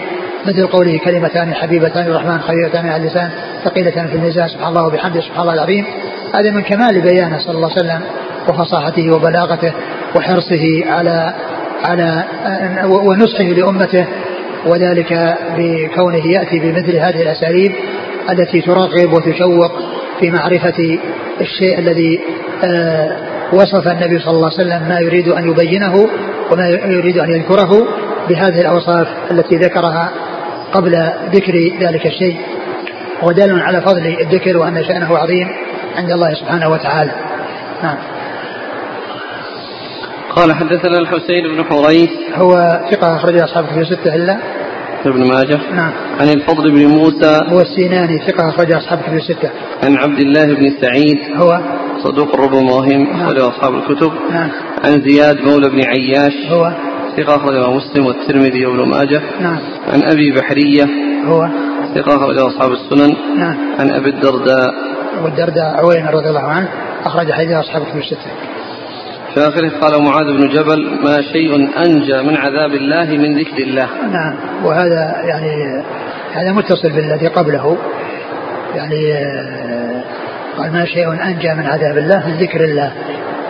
[0.46, 3.30] مثل قوله كلمتان حبيبتان الرحمن خفيفتان على اللسان
[3.66, 5.86] ثقيلة في الميزان سبحان الله وبحمده سبحان الله العظيم.
[6.36, 8.02] هذا من كمال بيانه صلى الله عليه وسلم.
[8.50, 9.74] وفصاحته وبلاغته
[10.16, 11.34] وحرصه على
[11.84, 12.24] على
[12.86, 14.06] ونصحه لأمته
[14.66, 17.72] وذلك بكونه يأتي بمثل هذه الأساليب
[18.30, 19.72] التي ترغب وتشوق
[20.20, 21.00] في معرفة
[21.42, 22.20] الشيء الذي
[22.64, 23.18] آه،
[23.54, 26.10] وصف النبي صلى الله عليه وسلم ما يريد أن يبينه
[26.52, 27.88] وما يريد أن يذكره
[28.30, 30.12] بهذه الأوصاف التي ذكرها
[30.74, 32.38] قبل ذكر ذلك الشيء.
[33.24, 35.48] ودال على فضل الذكر وأن شأنه عظيم
[35.98, 37.12] عند الله سبحانه وتعالى.
[37.84, 37.98] نعم.
[40.40, 42.10] قال حدثنا الحسين بن حريث.
[42.34, 44.38] هو ثقة أخرج أصحاب في ستة إلا؟
[45.06, 45.60] ابن ماجه.
[45.72, 45.92] نعم.
[46.20, 47.40] عن الفضل بن موسى.
[47.48, 49.50] هو السيناني ثقة أخرج أصحاب في ستة
[49.84, 51.18] عن عبد الله بن سعيد.
[51.36, 51.60] هو؟
[52.04, 53.22] صدوق ربما وهم نعم.
[53.22, 54.12] أخرجه أصحاب الكتب.
[54.32, 54.50] نعم.
[54.86, 56.34] عن زياد مولى بن عياش.
[56.52, 56.72] هو؟
[57.18, 59.22] ثقة أخرجه مسلم والترمذي وابن ماجه.
[59.42, 59.60] نعم.
[59.94, 60.86] عن أبي بحرية.
[61.26, 61.50] هو؟
[61.96, 63.16] ثقة أخرجه أصحاب السنن.
[63.38, 63.58] نعم.
[63.80, 64.74] عن أبي الدرداء.
[65.24, 66.68] والدرداء عويمر رضي الله عنه
[67.06, 68.59] أخرج حديث أصحاب الكتب الستة.
[69.40, 73.88] في آخره قال معاذ بن جبل ما شيء أنجى من عذاب الله من ذكر الله.
[74.12, 75.84] نعم وهذا يعني
[76.34, 77.78] هذا متصل بالذي قبله.
[78.76, 80.02] يعني آه،
[80.58, 82.92] قال ما شيء أنجى من عذاب الله من ذكر الله.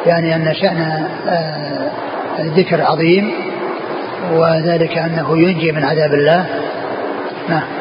[0.06, 1.90] يعني أن شأن آه،
[2.40, 3.32] الذكر عظيم
[4.34, 6.46] وذلك أنه ينجي من عذاب الله.
[7.50, 7.79] نعم.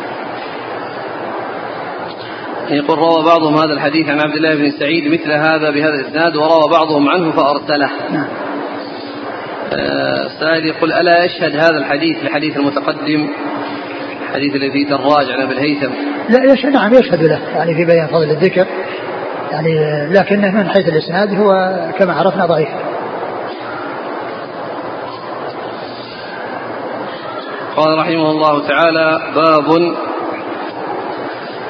[2.71, 6.71] يقول روى بعضهم هذا الحديث عن عبد الله بن سعيد مثل هذا بهذا الإسناد وروى
[6.71, 7.91] بعضهم عنه فأرسله.
[8.11, 8.29] نعم.
[9.73, 13.29] آه سائل يقول ألا يشهد هذا الحديث لحديث المتقدم
[14.23, 15.91] الحديث الذي دراج عن أبي الهيثم؟
[16.29, 18.67] لا يشهد نعم يشهد له يعني في بيان فضل الذكر
[19.53, 22.69] يعني لكنه من حيث الإسناد هو كما عرفنا ضعيف.
[27.77, 29.95] قال رحمه الله تعالى باب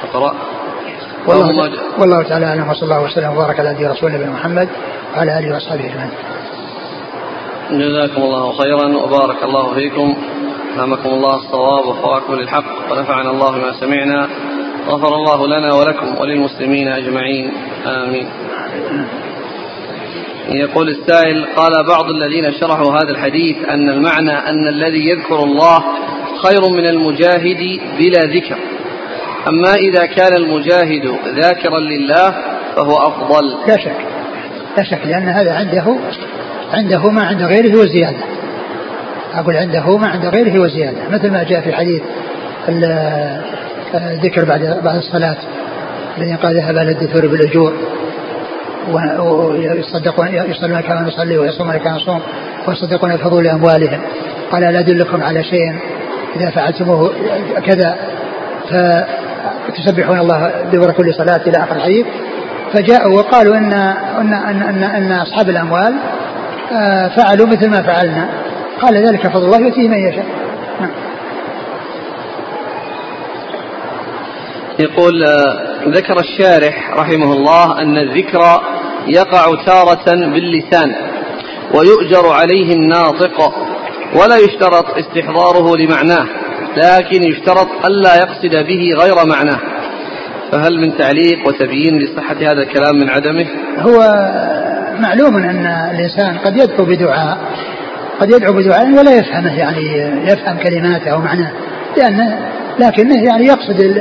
[0.03, 0.48] اقرأ
[1.27, 2.45] والله, والله تعالى.
[2.45, 4.69] أعلم وصلى الله وسلم وبارك على نبينا رسول نبينا محمد
[5.15, 6.11] وعلى آله وأصحابه أجمعين.
[7.71, 10.15] جزاكم الله خيرا وبارك الله فيكم.
[10.75, 12.91] ألهمكم الله الصواب وفواكم للحق.
[12.91, 14.27] ونفعنا الله بما سمعنا.
[14.87, 17.53] غفر الله لنا ولكم وللمسلمين أجمعين.
[17.85, 18.29] آمين.
[20.49, 25.83] يقول السائل قال بعض الذين شرحوا هذا الحديث أن المعنى أن الذي يذكر الله
[26.43, 28.57] خير من المجاهد بلا ذكر.
[29.47, 32.31] أما إذا كان المجاهد ذاكرا لله
[32.75, 33.57] فهو أفضل.
[33.67, 33.95] لا شك.
[34.77, 35.95] لا شك لأن هذا عنده
[36.73, 38.17] عنده ما عند غيره وزيادة
[39.33, 42.01] أقول عنده ما عند غيره وزيادة مثل ما جاء في حديث
[43.95, 45.37] الذكر بعد بعد الصلاة
[46.17, 47.73] الذي قال ذهب إلى الدثور بالأجور
[48.91, 52.21] ويصدقون يصلون كما نصلي ويصومون كما نصوم
[52.67, 54.01] ويصدقون بفضول أموالهم
[54.51, 55.79] قال لا أدلكم على شيء
[56.35, 57.13] إذا فعلتموه
[57.65, 57.95] كذا.
[59.71, 62.05] فتسبحون الله دبر كل صلاة إلى آخر الحديث.
[62.73, 65.95] فجاءوا وقالوا إن أن أن أن, أن أصحاب الأموال
[66.71, 68.29] آه، فعلوا مثل ما فعلنا.
[68.81, 70.25] قال ذلك فضل الله يؤتيه من يشاء.
[70.81, 70.91] نعم.
[74.79, 78.61] يقول آه، ذكر الشارح رحمه الله أن الذكر
[79.07, 80.95] يقع تارة باللسان
[81.73, 83.53] ويؤجر عليه الناطق
[84.15, 86.25] ولا يشترط استحضاره لمعناه.
[86.77, 89.59] لكن يشترط ألا يقصد به غير معناه.
[90.51, 93.45] فهل من تعليق وتبيين لصحة هذا الكلام من عدمه؟
[93.77, 93.99] هو
[94.99, 97.37] معلوم أن الإنسان قد يدعو بدعاء
[98.19, 99.81] قد يدعو بدعاء ولا يفهمه يعني
[100.31, 101.51] يفهم كلماته أو معناه
[101.97, 102.39] لأنه
[102.79, 103.97] لكنه يعني يقصد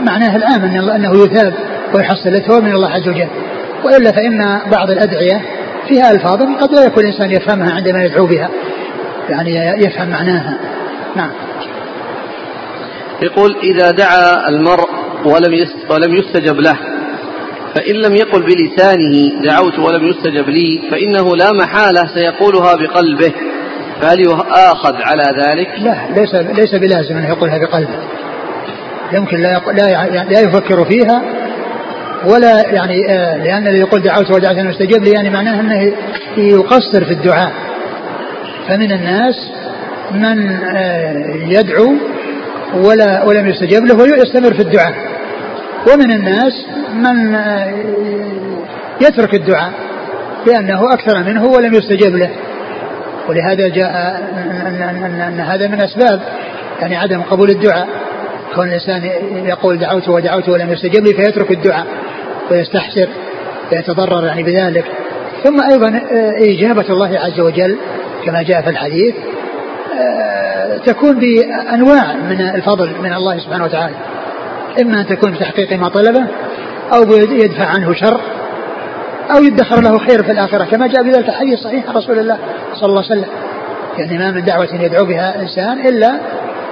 [0.00, 1.54] معناه العام أنه يثاب
[1.94, 3.28] ويحصل له من الله عز وجل.
[3.84, 5.42] وإلا فإن بعض الأدعية
[5.88, 8.50] فيها ألفاظ قد لا يكون الإنسان يفهمها عندما يدعو بها
[9.30, 10.58] يعني يفهم معناها.
[11.16, 11.30] نعم.
[13.22, 14.88] يقول إذا دعا المرء
[15.24, 16.76] ولم ولم يستجب له
[17.74, 23.32] فإن لم يقل بلسانه دعوت ولم يستجب لي فإنه لا محالة سيقولها بقلبه.
[24.00, 27.98] فهل يؤاخذ على ذلك؟ لا ليس ليس بلازم أن يقولها بقلبه.
[29.12, 31.22] يمكن لا لا لا يفكر فيها
[32.26, 35.92] ولا يعني آه لأن اللي يقول دعوت ودعوت أن يستجب لي يعني معناه أنه
[36.36, 37.52] يقصر في الدعاء.
[38.68, 39.34] فمن الناس
[40.10, 41.94] من آه يدعو
[42.74, 44.94] ولا ولم يستجب له ويستمر في الدعاء.
[45.92, 47.72] ومن الناس من آه،
[49.00, 49.72] يترك الدعاء
[50.46, 52.30] لأنه أكثر منه ولم يستجب له.
[53.28, 53.90] ولهذا جاء
[54.66, 56.20] أن, أن, أن, هذا من أسباب
[56.80, 57.88] يعني عدم قبول الدعاء.
[58.54, 59.04] كون الإنسان
[59.44, 61.86] يقول دعوت ودعوت ولم يستجب لي فيترك الدعاء
[62.50, 63.08] ويستحسر
[63.72, 64.84] ويتضرر يعني بذلك.
[65.44, 67.76] ثم أيضا آه، إجابة الله عز وجل
[68.24, 69.14] كما جاء في الحديث
[70.00, 70.45] آه،
[70.86, 73.94] تكون بأنواع من الفضل من الله سبحانه وتعالى.
[74.80, 76.26] إما أن تكون بتحقيق ما طلبه
[76.94, 78.20] أو يدفع عنه شر
[79.36, 82.38] أو يدخر له خير في الآخرة كما جاء بذلك الحديث صحيح عن رسول الله
[82.74, 83.30] صلى الله عليه وسلم.
[83.98, 86.20] يعني ما من دعوة يدعو بها إنسان إلا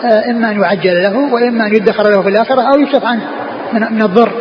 [0.05, 3.23] آه، إما أن يعجل له وإما أن يدخر له في الآخرة أو يكشف عنه
[3.73, 4.33] من الضر.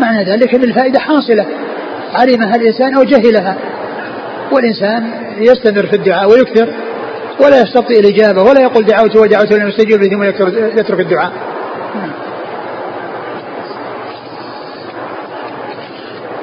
[0.00, 1.46] معنى ذلك أن الفائدة حاصلة.
[2.14, 3.56] علمها الإنسان أو جهلها.
[4.52, 6.68] والإنسان يستمر في الدعاء ويكثر.
[7.44, 10.22] ولا يستطيع الإجابة ولا يقول دعوت ودعوت ولم يستجيب ثم
[10.78, 11.32] يترك الدعاء.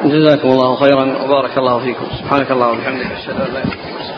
[0.04, 2.06] جزاكم الله خيرا وبارك الله فيكم.
[2.20, 4.17] سبحانك اللهم وبحمدك أشهد أن لا إله إلا أنت.